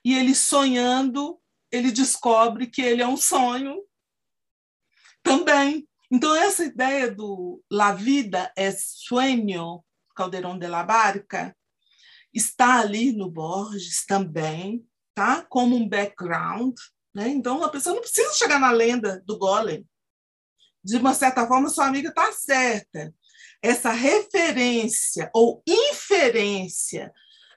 [0.05, 1.41] e ele sonhando,
[1.73, 3.83] ele descobre que ele é um sonho
[5.23, 5.89] também.
[6.11, 9.83] Então, essa ideia do La vida é sueño,
[10.15, 11.57] Caldeirão de la Barca,
[12.31, 15.43] está ali no Borges também, tá?
[15.49, 16.75] como um background.
[17.11, 17.29] Né?
[17.29, 19.83] Então, a pessoa não precisa chegar na lenda do Golem.
[20.83, 23.11] De uma certa forma, sua amiga está certa.
[23.63, 27.11] Essa referência ou inferência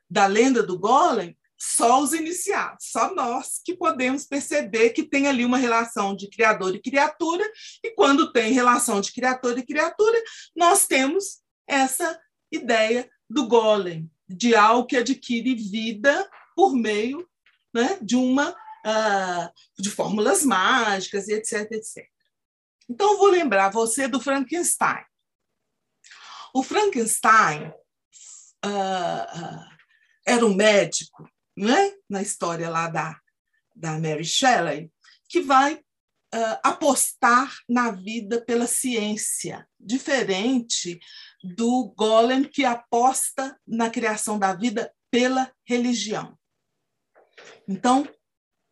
[0.09, 5.45] da lenda do Golem, só os iniciados, só nós que podemos perceber que tem ali
[5.45, 7.45] uma relação de criador e criatura,
[7.83, 10.19] e quando tem relação de criador e criatura,
[10.55, 12.21] nós temos essa
[12.53, 17.29] ideia do golem, de algo que adquire vida por meio
[17.75, 22.09] né, de uma uh, de fórmulas mágicas e etc, etc.
[22.89, 25.05] Então, vou lembrar você do Frankenstein.
[26.55, 27.69] O Frankenstein
[28.65, 29.77] uh,
[30.25, 31.93] era um médico, né?
[32.09, 33.19] na história lá da,
[33.75, 34.91] da Mary Shelley,
[35.29, 40.99] que vai uh, apostar na vida pela ciência, diferente
[41.43, 46.39] do Golem, que aposta na criação da vida pela religião.
[47.69, 48.09] Então,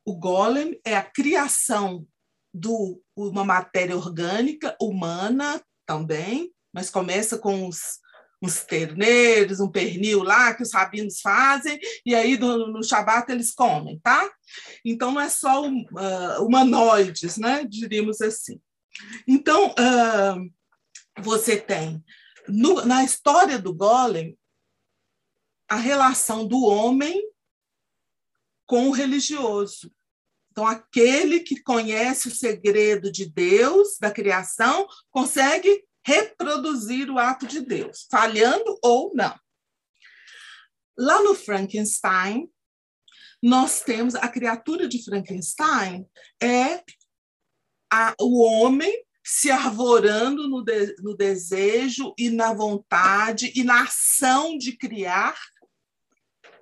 [0.05, 2.07] o Golem é a criação
[2.53, 2.69] de
[3.17, 7.99] uma matéria orgânica humana também, mas começa com os
[8.45, 13.99] uns terneiros, um pernil lá que os rabinos fazem, e aí no, Shabat eles comem,
[14.01, 14.31] tá?
[14.85, 17.65] Então não é só uh, humanoides, né?
[17.65, 18.61] Diríamos assim.
[19.27, 22.03] Então, uh, você tem
[22.49, 24.39] no, na história do Golem
[25.69, 27.21] a relação do homem
[28.67, 29.93] com o religioso.
[30.51, 37.61] Então, aquele que conhece o segredo de Deus, da criação, consegue reproduzir o ato de
[37.61, 39.39] Deus, falhando ou não.
[40.97, 42.49] Lá no Frankenstein,
[43.43, 46.07] nós temos a criatura de Frankenstein
[46.43, 46.83] é
[47.93, 54.57] a, o homem se arvorando no, de, no desejo e na vontade e na ação
[54.59, 55.39] de criar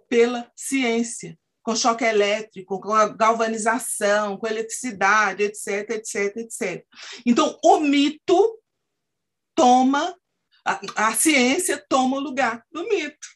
[0.09, 6.87] pela ciência, com choque elétrico, com galvanização, com eletricidade, etc, etc, etc.
[7.25, 8.62] Então, o mito
[9.55, 10.17] toma,
[10.65, 13.29] a, a ciência toma o lugar do mito.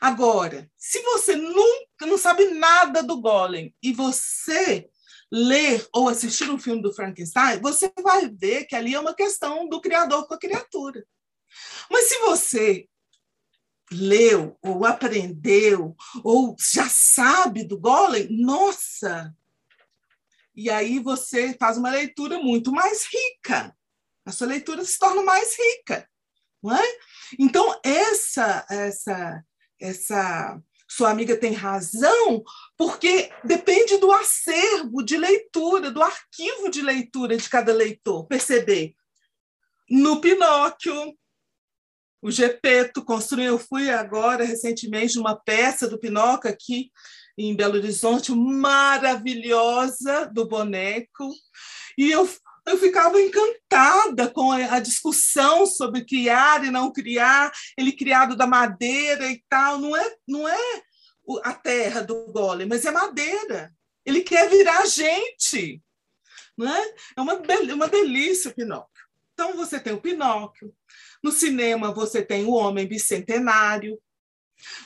[0.00, 4.88] Agora, se você nunca não sabe nada do Golem e você
[5.30, 9.68] ler ou assistir um filme do Frankenstein, você vai ver que ali é uma questão
[9.68, 11.04] do criador com a criatura.
[11.90, 12.88] Mas se você
[13.92, 19.34] leu ou aprendeu ou já sabe do Golem, nossa!
[20.54, 23.76] E aí você faz uma leitura muito mais rica
[24.24, 26.08] a sua leitura se torna mais rica,
[26.62, 26.98] não é?
[27.38, 29.44] Então essa essa
[29.80, 32.42] essa sua amiga tem razão,
[32.76, 38.26] porque depende do acervo de leitura, do arquivo de leitura de cada leitor.
[38.26, 38.94] Perceber?
[39.88, 41.16] No Pinóquio,
[42.20, 46.90] o Gepeto construiu, eu fui agora recentemente uma peça do Pinóquio aqui
[47.38, 51.32] em Belo Horizonte, maravilhosa do boneco,
[51.96, 52.28] e eu
[52.70, 59.28] eu ficava encantada com a discussão sobre criar e não criar, ele criado da madeira
[59.30, 59.78] e tal.
[59.78, 60.82] Não é, não é
[61.42, 63.72] a terra do golem, mas é madeira.
[64.06, 65.82] Ele quer virar gente.
[66.56, 66.94] Não é?
[67.16, 67.34] é uma,
[67.74, 69.04] uma delícia o Pinóquio.
[69.32, 70.72] Então, você tem o Pinóquio.
[71.22, 74.00] No cinema, você tem o Homem Bicentenário.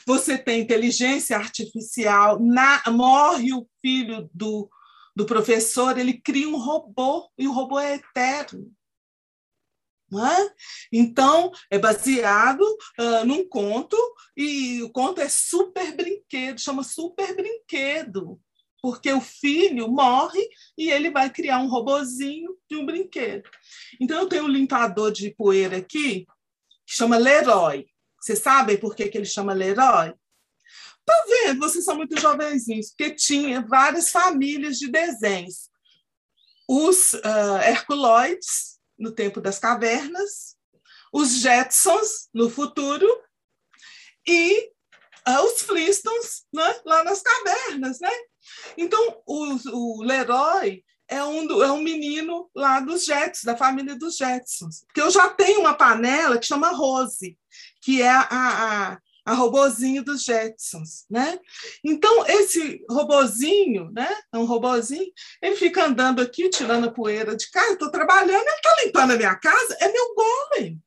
[0.07, 2.39] Você tem inteligência artificial.
[2.39, 4.69] Na, morre o filho do
[5.15, 8.71] do professor, ele cria um robô, e o robô é eterno.
[10.13, 10.53] É?
[10.93, 13.97] Então, é baseado uh, num conto,
[14.37, 18.39] e o conto é super brinquedo, chama super brinquedo,
[18.81, 20.47] porque o filho morre
[20.77, 23.49] e ele vai criar um robozinho de um brinquedo.
[23.99, 26.25] Então, eu tenho um limpador de poeira aqui,
[26.85, 27.85] que chama Leroy.
[28.21, 30.13] Vocês sabem por que, que ele chama Leroy?
[31.05, 31.59] Tá vendo?
[31.59, 35.69] Vocês são muito jovenzinhos, porque tinha várias famílias de desenhos.
[36.67, 40.55] Os uh, Herculoides, no tempo das cavernas,
[41.13, 43.07] os Jetsons, no futuro,
[44.27, 44.71] e
[45.27, 46.81] uh, os Flintstones, né?
[46.83, 47.99] lá nas cavernas.
[47.99, 48.09] Né?
[48.75, 54.17] Então, o, o Leroy é um, é um menino lá dos Jetsons, da família dos
[54.17, 54.83] Jetsons.
[54.87, 57.37] Porque eu já tenho uma panela que chama Rose,
[57.81, 61.39] que é a, a a robozinho dos Jetsons, né?
[61.83, 64.07] Então, esse robozinho, né?
[64.31, 65.11] É um robozinho,
[65.41, 69.17] ele fica andando aqui, tirando a poeira de casa, estou trabalhando, ele está limpando a
[69.17, 70.81] minha casa, é meu golem.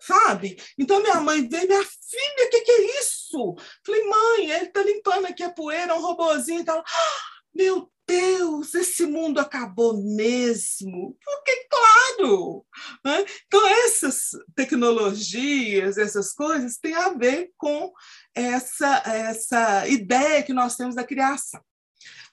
[0.00, 0.60] Sabe?
[0.76, 3.54] Então, minha mãe veio, minha filha, o que, que é isso?
[3.86, 6.68] Falei, mãe, ele está limpando aqui a poeira, é um robozinho e.
[6.68, 11.16] Ah, meu Deus, esse mundo acabou mesmo.
[11.24, 12.66] Porque, claro!
[13.04, 13.24] Né?
[13.46, 17.92] Então, essas tecnologias, essas coisas, têm a ver com
[18.34, 21.60] essa, essa ideia que nós temos da criação.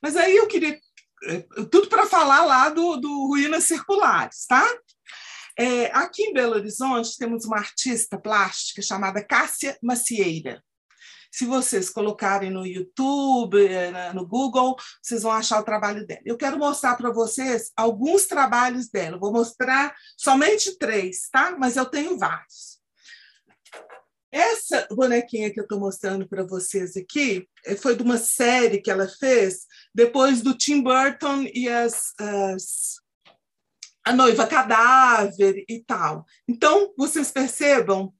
[0.01, 0.79] Mas aí eu queria.
[1.25, 4.65] Eh, tudo para falar lá do, do Ruínas Circulares, tá?
[5.57, 10.63] É, aqui em Belo Horizonte temos uma artista plástica chamada Cássia Macieira.
[11.31, 16.21] Se vocês colocarem no YouTube, eh, no Google, vocês vão achar o trabalho dela.
[16.25, 19.19] Eu quero mostrar para vocês alguns trabalhos dela.
[19.19, 21.55] vou mostrar somente três, tá?
[21.57, 22.79] Mas eu tenho vários.
[24.31, 28.91] Essa bonequinha que eu estou mostrando para vocês aqui eh, foi de uma série que
[28.91, 32.97] ela fez depois do Tim Burton e as, as
[34.05, 36.25] a noiva cadáver e tal.
[36.47, 38.13] Então, vocês percebam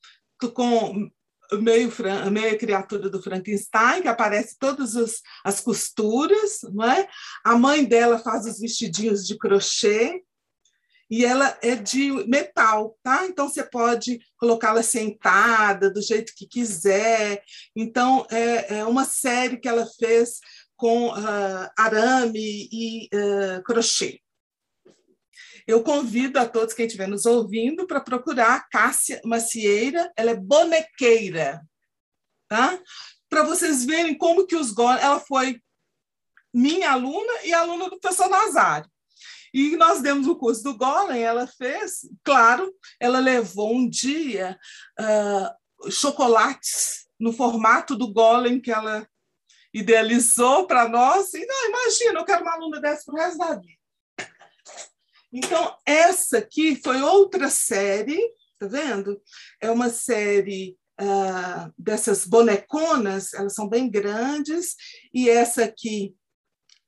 [0.54, 1.10] com
[1.54, 1.92] meio,
[2.32, 7.08] meio criatura do Frankenstein, que aparece todas as, as costuras, não é?
[7.44, 10.24] A mãe dela faz os vestidinhos de crochê
[11.10, 13.26] e ela é de metal, tá?
[13.26, 17.42] Então você pode colocá-la sentada do jeito que quiser.
[17.76, 20.40] Então é, é uma série que ela fez
[20.76, 24.22] com uh, arame e uh, crochê.
[25.70, 31.62] Eu convido a todos quem estiver nos ouvindo para procurar Cássia Macieira, ela é bonequeira,
[32.48, 32.82] tá?
[33.30, 35.62] Para vocês verem como que os ela foi
[36.52, 38.90] minha aluna e aluna do professor Nazário.
[39.54, 44.58] E nós demos o curso do Golem, ela fez, claro, ela levou um dia
[45.00, 49.08] uh, chocolates no formato do Golem que ela
[49.72, 51.32] idealizou para nós.
[51.36, 53.79] E não, imagina, eu quero uma aluna dessa para o resto da vida.
[55.32, 58.20] Então, essa aqui foi outra série,
[58.58, 59.22] tá vendo?
[59.62, 64.76] É uma série uh, dessas boneconas, elas são bem grandes,
[65.14, 66.16] e essa aqui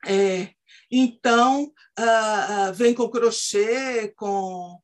[0.06, 0.50] é.
[0.90, 4.80] Então, uh, uh, vem com crochê, com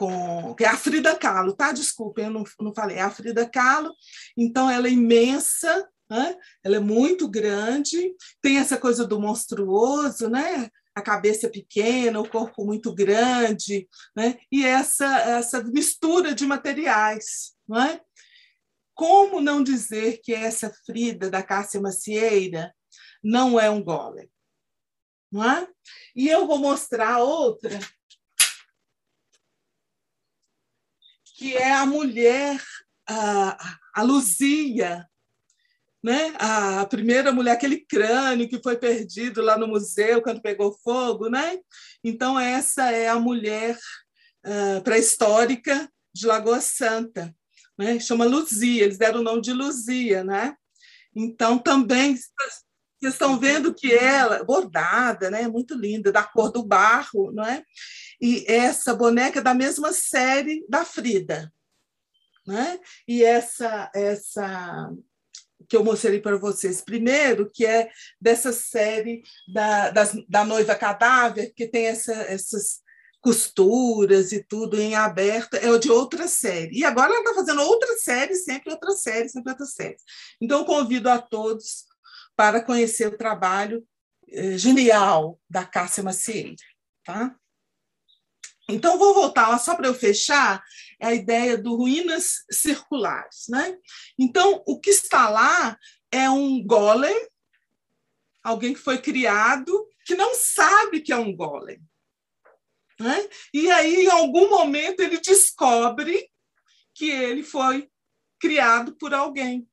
[0.00, 1.72] com que é a Frida Kahlo, tá?
[1.72, 3.92] Desculpem, eu não, não falei, é a Frida Kahlo.
[4.34, 6.36] Então, ela é imensa, né?
[6.64, 10.70] ela é muito grande, tem essa coisa do monstruoso, né?
[10.94, 14.38] A cabeça pequena, o corpo muito grande, né?
[14.50, 17.54] e essa, essa mistura de materiais.
[17.66, 18.00] Não é?
[18.94, 22.74] Como não dizer que essa Frida da Cássia Macieira
[23.22, 24.30] não é um golem?
[25.30, 25.68] Não é?
[26.14, 27.78] E eu vou mostrar outra,
[31.36, 32.62] que é a mulher,
[33.08, 35.08] a, a Luzia,
[36.02, 36.34] né?
[36.38, 41.58] A primeira mulher, aquele crânio que foi perdido lá no museu quando pegou fogo, né?
[42.02, 43.78] Então essa é a mulher
[44.46, 47.34] uh, pré-histórica de Lagoa Santa,
[47.78, 48.00] né?
[48.00, 50.54] Chama Luzia, eles deram o nome de Luzia, né?
[51.14, 55.46] Então também vocês estão vendo que ela bordada, né?
[55.48, 57.62] Muito linda, da cor do barro, não é?
[58.20, 61.52] E essa boneca é da mesma série da Frida,
[62.46, 62.78] né?
[63.06, 64.90] E essa essa
[65.68, 69.22] que eu mostrei para vocês primeiro, que é dessa série
[69.52, 69.90] da,
[70.28, 72.80] da noiva cadáver, que tem essa, essas
[73.20, 76.78] costuras e tudo em aberto, é de outra série.
[76.78, 79.96] E agora ela está fazendo outra série, sempre outra série, sempre outra série.
[80.40, 81.84] Então, convido a todos
[82.34, 83.86] para conhecer o trabalho
[84.28, 86.56] eh, genial da Cássia Macieira.
[87.04, 87.36] Tá?
[88.68, 90.62] Então, vou voltar lá só para eu fechar
[91.00, 93.46] é a ideia do ruínas circulares.
[93.48, 93.76] Né?
[94.18, 95.78] Então, o que está lá
[96.12, 97.28] é um golem,
[98.42, 101.80] alguém que foi criado, que não sabe que é um golem.
[102.98, 103.28] Né?
[103.54, 106.30] E aí, em algum momento, ele descobre
[106.94, 107.88] que ele foi
[108.38, 109.66] criado por alguém.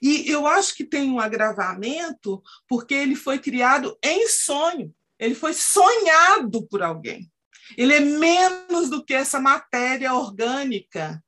[0.00, 5.52] E eu acho que tem um agravamento, porque ele foi criado em sonho, ele foi
[5.52, 7.30] sonhado por alguém.
[7.76, 11.22] Ele é menos do que essa matéria orgânica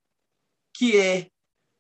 [0.74, 1.30] que é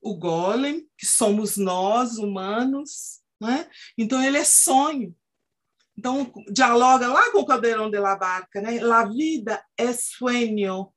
[0.00, 3.20] o golem, que somos nós, humanos.
[3.40, 3.68] Né?
[3.96, 5.16] Então, ele é sonho.
[5.96, 8.60] Então, dialoga lá com o Caldeirão de la Barca.
[8.60, 8.80] Né?
[8.80, 10.92] La vida é sueño.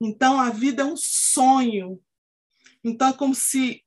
[0.00, 2.00] Então, a vida é um sonho.
[2.82, 3.82] Então, é como se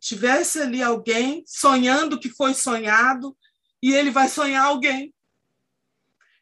[0.00, 3.36] tivesse ali alguém sonhando que foi sonhado
[3.82, 5.14] e ele vai sonhar alguém.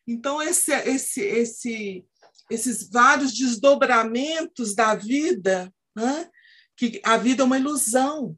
[0.09, 2.05] Então, esse, esse, esse,
[2.51, 6.31] esses vários desdobramentos da vida, né,
[6.75, 8.35] que a vida é uma ilusão.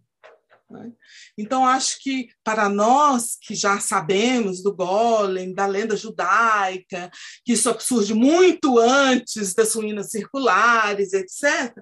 [0.68, 0.90] Né?
[1.38, 7.08] Então, acho que para nós que já sabemos do Golem, da lenda judaica,
[7.44, 11.72] que isso surge muito antes das ruínas circulares, etc.,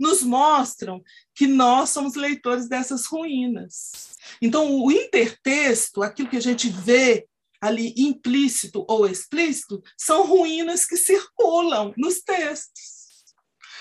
[0.00, 1.02] nos mostram
[1.34, 4.16] que nós somos leitores dessas ruínas.
[4.40, 7.26] Então, o intertexto, aquilo que a gente vê
[7.66, 12.96] ali implícito ou explícito, são ruínas que circulam nos textos.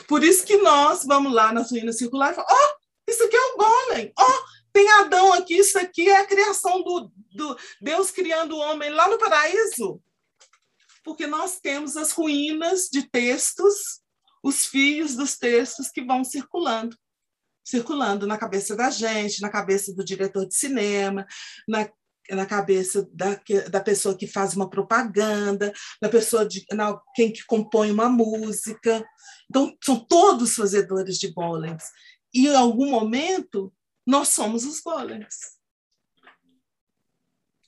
[0.08, 3.36] Por isso que nós vamos lá nas ruínas circulares e falamos, ó, oh, isso aqui
[3.36, 7.58] é o golem, ó, oh, tem Adão aqui, isso aqui é a criação do, do
[7.80, 10.02] Deus criando o homem lá no paraíso.
[11.02, 14.02] Porque nós temos as ruínas de textos,
[14.44, 16.98] os fios dos textos que vão circulando
[17.66, 21.26] circulando na cabeça da gente, na cabeça do diretor de cinema,
[21.68, 21.90] na,
[22.32, 23.40] na cabeça da,
[23.70, 25.72] da pessoa que faz uma propaganda,
[26.02, 29.06] na pessoa de na, quem que compõe uma música.
[29.50, 31.84] Então, são todos fazedores de golems.
[32.34, 33.74] E em algum momento,
[34.06, 35.56] nós somos os golems.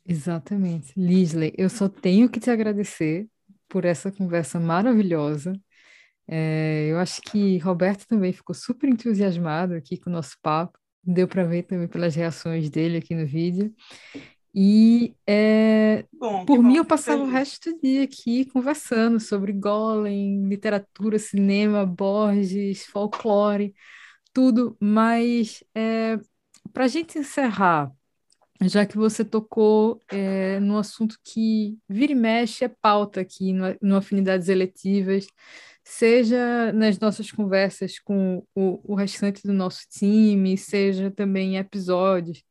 [0.06, 0.94] Exatamente.
[0.96, 3.28] Lisley, eu só tenho que te agradecer
[3.68, 5.54] por essa conversa maravilhosa.
[6.28, 10.78] É, eu acho que Roberto também ficou super entusiasmado aqui com o nosso papo.
[11.04, 13.74] Deu para ver também pelas reações dele aqui no vídeo.
[14.54, 19.54] E é, bom, por mim, bom, eu passava o resto do dia aqui conversando sobre
[19.54, 23.76] Golem, literatura, cinema, Borges, folclore,
[24.34, 24.76] tudo.
[24.80, 26.20] Mas é,
[26.74, 27.92] para a gente encerrar,
[28.64, 33.66] já que você tocou é, no assunto que vira e mexe é pauta aqui no,
[33.82, 35.28] no Afinidades Eletivas,
[35.84, 42.44] seja nas nossas conversas com o, o restante do nosso time, seja também em episódios,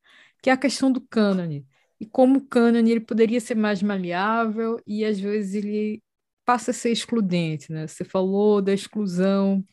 [0.42, 1.66] que é a questão do cânone.
[2.00, 6.02] E como o cânone ele poderia ser mais maleável e às vezes ele
[6.44, 7.86] passa a ser excludente, né?
[7.86, 9.64] Você falou da exclusão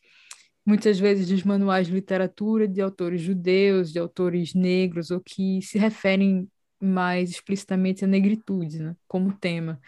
[0.66, 5.78] muitas vezes dos manuais de literatura de autores judeus, de autores negros, ou que se
[5.78, 9.80] referem mais explicitamente à negritude, né, como tema.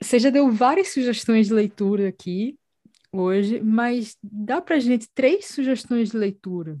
[0.00, 2.58] Você já deu várias sugestões de leitura aqui
[3.12, 6.78] hoje, mas dá para gente três sugestões de leitura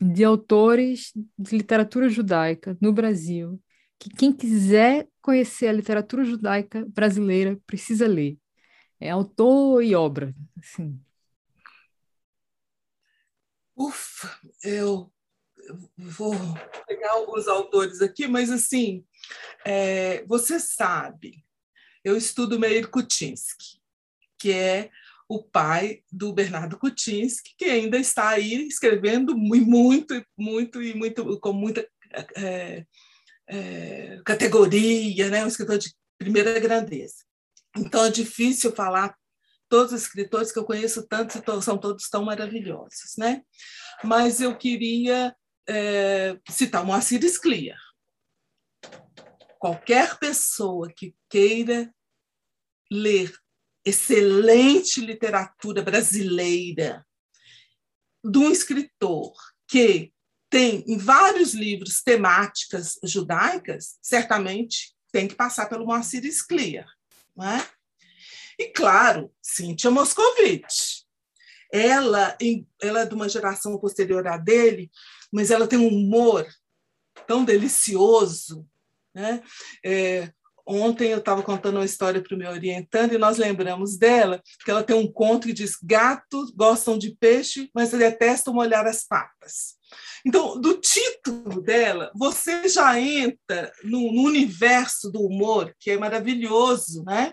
[0.00, 3.60] de autores de literatura judaica no Brasil,
[3.98, 8.36] que quem quiser conhecer a literatura judaica brasileira precisa ler.
[9.00, 10.98] É autor e obra, assim.
[13.76, 15.12] Ufa, eu
[15.96, 16.34] vou
[16.86, 19.04] pegar alguns autores aqui, mas assim,
[19.64, 21.44] é, você sabe,
[22.04, 23.80] eu estudo Meir Kutinsky,
[24.38, 24.90] que é
[25.34, 31.52] o pai do Bernardo Kutinsky, que ainda está aí escrevendo muito, muito e muito com
[31.52, 31.86] muita
[32.36, 32.86] é,
[33.48, 35.44] é, categoria, né?
[35.44, 37.24] um escritor de primeira grandeza.
[37.76, 39.16] Então é difícil falar
[39.68, 43.42] todos os escritores que eu conheço tanto são todos tão maravilhosos, né?
[44.04, 45.34] Mas eu queria
[45.68, 47.80] é, citar Moacir Scliar.
[49.58, 51.92] Qualquer pessoa que queira
[52.88, 53.34] ler
[53.84, 57.04] excelente literatura brasileira
[58.24, 59.32] de um escritor
[59.68, 60.12] que
[60.48, 66.88] tem em vários livros temáticas judaicas, certamente tem que passar pelo Moacir Scliar.
[67.36, 67.68] Não é?
[68.58, 71.02] E, claro, Cíntia Moscovitch.
[71.72, 72.38] Ela,
[72.80, 74.90] ela é de uma geração posterior à dele,
[75.32, 76.46] mas ela tem um humor
[77.26, 78.64] tão delicioso.
[79.12, 79.42] Né?
[79.84, 80.32] É,
[80.66, 84.70] ontem eu estava contando uma história para o meu orientando e nós lembramos dela, que
[84.70, 89.74] ela tem um conto que diz: gatos gostam de peixe, mas detestam molhar as patas.
[90.26, 97.04] Então, do título dela, você já entra no, no universo do humor, que é maravilhoso,
[97.04, 97.32] né?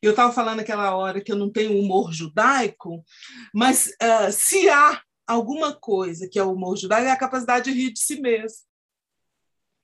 [0.00, 3.04] Eu estava falando aquela hora que eu não tenho humor judaico,
[3.52, 7.78] mas uh, se há alguma coisa que é o humor judaico, é a capacidade de
[7.78, 8.67] rir de si mesmo.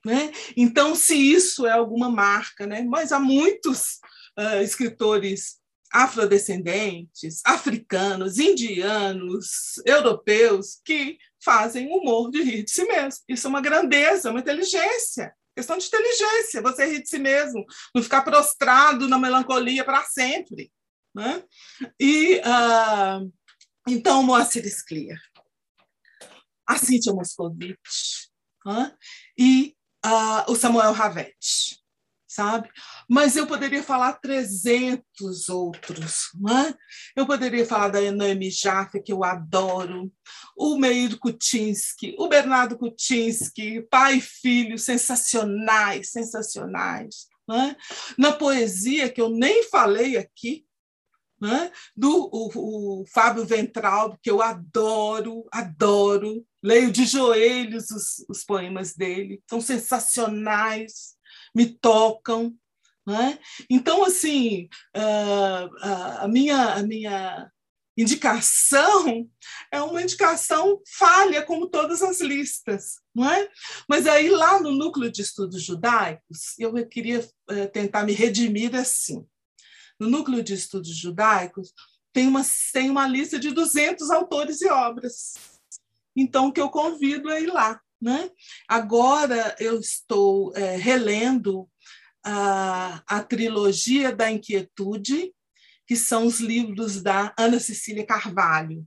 [0.04, 0.32] Né?
[0.56, 2.82] Então, se isso é alguma marca, né?
[2.82, 3.98] mas há muitos
[4.38, 5.58] uh, escritores
[5.90, 13.22] afrodescendentes, africanos, indianos, europeus que fazem humor de rir de si mesmo.
[13.28, 15.32] Isso é uma grandeza, uma inteligência.
[15.56, 17.64] Questão de inteligência, você rir de si mesmo,
[17.94, 20.72] não ficar prostrado na melancolia para sempre.
[21.14, 21.44] Né?
[22.00, 23.32] E uh,
[23.86, 25.20] então, Moacir Scliar,
[26.66, 28.26] a Cíntia Moscovitch
[28.66, 28.90] uh,
[29.38, 31.84] e uh, o Samuel Ravetti
[32.34, 32.68] sabe?
[33.08, 36.74] Mas eu poderia falar 300 outros, né?
[37.14, 40.12] Eu poderia falar da Noemi Jaffe, que eu adoro,
[40.56, 47.28] o Meir Kutinsky, o Bernardo Kutinsky, pai e filho, sensacionais, sensacionais.
[47.48, 47.76] Né?
[48.18, 50.64] Na poesia, que eu nem falei aqui,
[51.40, 51.70] né?
[51.96, 58.94] do o, o Fábio Ventral, que eu adoro, adoro, leio de joelhos os, os poemas
[58.94, 61.14] dele, são sensacionais,
[61.54, 62.54] me tocam.
[63.06, 63.38] Né?
[63.68, 67.50] Então, assim, a, a, minha, a minha
[67.96, 69.28] indicação
[69.70, 73.48] é uma indicação falha, como todas as listas, não é?
[73.88, 79.24] Mas aí, lá no Núcleo de Estudos Judaicos, eu queria eh, tentar me redimir assim.
[80.04, 81.72] No Núcleo de Estudos Judaicos,
[82.12, 85.32] tem uma, tem uma lista de 200 autores e obras.
[86.14, 87.80] Então, o que eu convido é ir lá.
[88.00, 88.30] Né?
[88.68, 91.66] Agora, eu estou é, relendo
[92.22, 95.32] a, a trilogia da inquietude,
[95.86, 98.86] que são os livros da Ana Cecília Carvalho,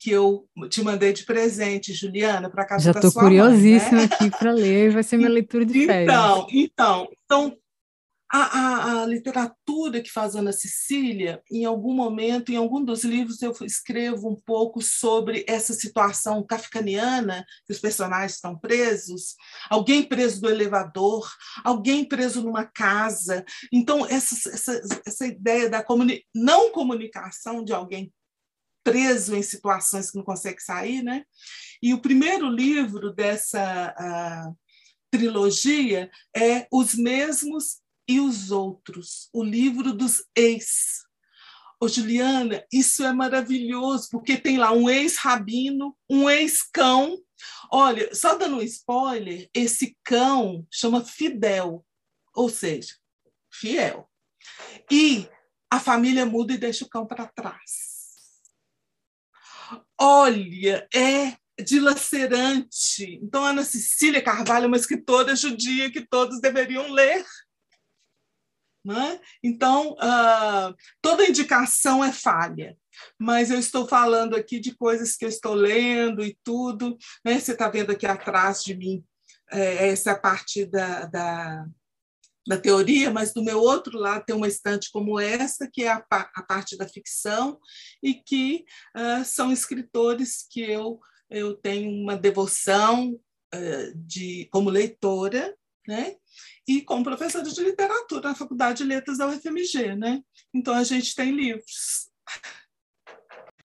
[0.00, 3.36] que eu te mandei de presente, Juliana, para casa Já da sua mãe.
[3.36, 4.04] Já estou curiosíssima né?
[4.10, 6.08] aqui para ler, vai ser minha leitura de férias.
[6.08, 7.58] Então, então, então
[8.30, 13.40] a, a, a, literatura que faz Ana Cecília, em algum momento, em algum dos livros,
[13.40, 19.34] eu escrevo um pouco sobre essa situação kafkaniana, que os personagens estão presos,
[19.70, 21.26] alguém preso no elevador,
[21.64, 23.44] alguém preso numa casa.
[23.72, 28.12] Então, essa, essa, essa ideia da comuni não comunicação de alguém
[28.84, 31.24] preso em situações que não consegue sair, né?
[31.82, 34.54] E o primeiro livro dessa
[35.10, 41.04] trilogia é Os Mesmos e os outros, o livro dos ex.
[41.80, 47.16] Ô, Juliana, isso é maravilhoso, porque tem lá um ex-rabino, um ex-cão.
[47.70, 51.84] Olha, só dando um spoiler, esse cão chama Fidel,
[52.34, 52.96] ou seja,
[53.52, 54.10] fiel.
[54.90, 55.28] E
[55.70, 57.98] a família muda e deixa o cão para trás.
[60.00, 63.18] Olha, é dilacerante.
[63.22, 67.24] Então, Ana Cecília Carvalho é uma escritora judia que todos deveriam ler.
[68.88, 69.20] Né?
[69.44, 72.74] Então, uh, toda indicação é falha,
[73.18, 76.96] mas eu estou falando aqui de coisas que eu estou lendo e tudo.
[77.22, 77.38] Né?
[77.38, 79.04] Você está vendo aqui atrás de mim,
[79.50, 81.66] é, essa parte da, da,
[82.46, 86.02] da, teoria, mas do meu outro lado tem uma estante como essa, que é a,
[86.10, 87.60] a parte da ficção,
[88.02, 88.64] e que
[88.96, 90.98] uh, são escritores que eu,
[91.28, 93.20] eu tenho uma devoção
[93.54, 95.54] uh, de, como leitora,
[95.86, 96.16] né?
[96.68, 100.22] E como professora de literatura na Faculdade de Letras da UFMG, né?
[100.54, 102.10] Então a gente tem livros.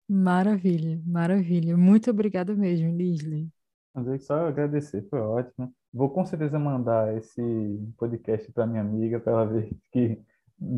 [0.09, 1.75] Maravilha, maravilha.
[1.75, 3.49] Muito obrigada mesmo, Lisley.
[3.93, 5.73] Mas só agradecer, foi ótimo.
[5.93, 7.41] Vou com certeza mandar esse
[7.97, 10.19] podcast para minha amiga para ela ver que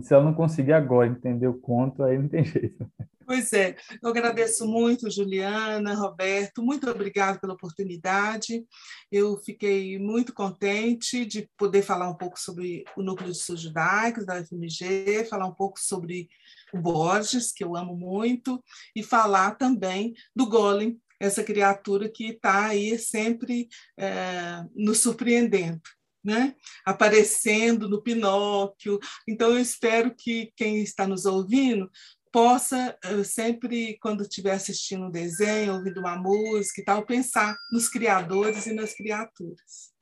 [0.02, 2.90] se ela não conseguir agora entender o conto, aí não tem jeito.
[3.26, 8.64] Pois é, eu agradeço muito, Juliana, Roberto, muito obrigado pela oportunidade.
[9.12, 14.28] Eu fiquei muito contente de poder falar um pouco sobre o Núcleo de Estudos Judaicos
[14.28, 16.30] da UFMG, falar um pouco sobre
[16.72, 18.64] o Borges, que eu amo muito,
[18.96, 25.82] e falar também do Golem, essa criatura que está aí sempre é, nos surpreendendo.
[26.26, 26.56] Né?
[26.84, 29.00] aparecendo no Pinóquio.
[29.30, 31.88] Então, eu espero que quem está nos ouvindo
[32.36, 37.88] possa eh, sempre, quando estiver assistindo um desenho, ouvindo uma música e tal, pensar nos
[37.88, 39.94] criadores e nas criaturas.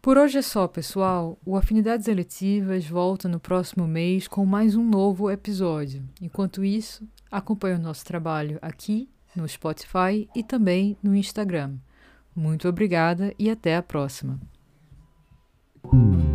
[0.00, 1.38] Por hoje é só, pessoal.
[1.44, 6.02] O Afinidades Eletivas volta no próximo mês com mais um novo episódio.
[6.22, 11.76] Enquanto isso, acompanhe o nosso trabalho aqui no Spotify e também no Instagram.
[12.34, 14.40] Muito obrigada e até a próxima.
[15.88, 16.29] Hmm.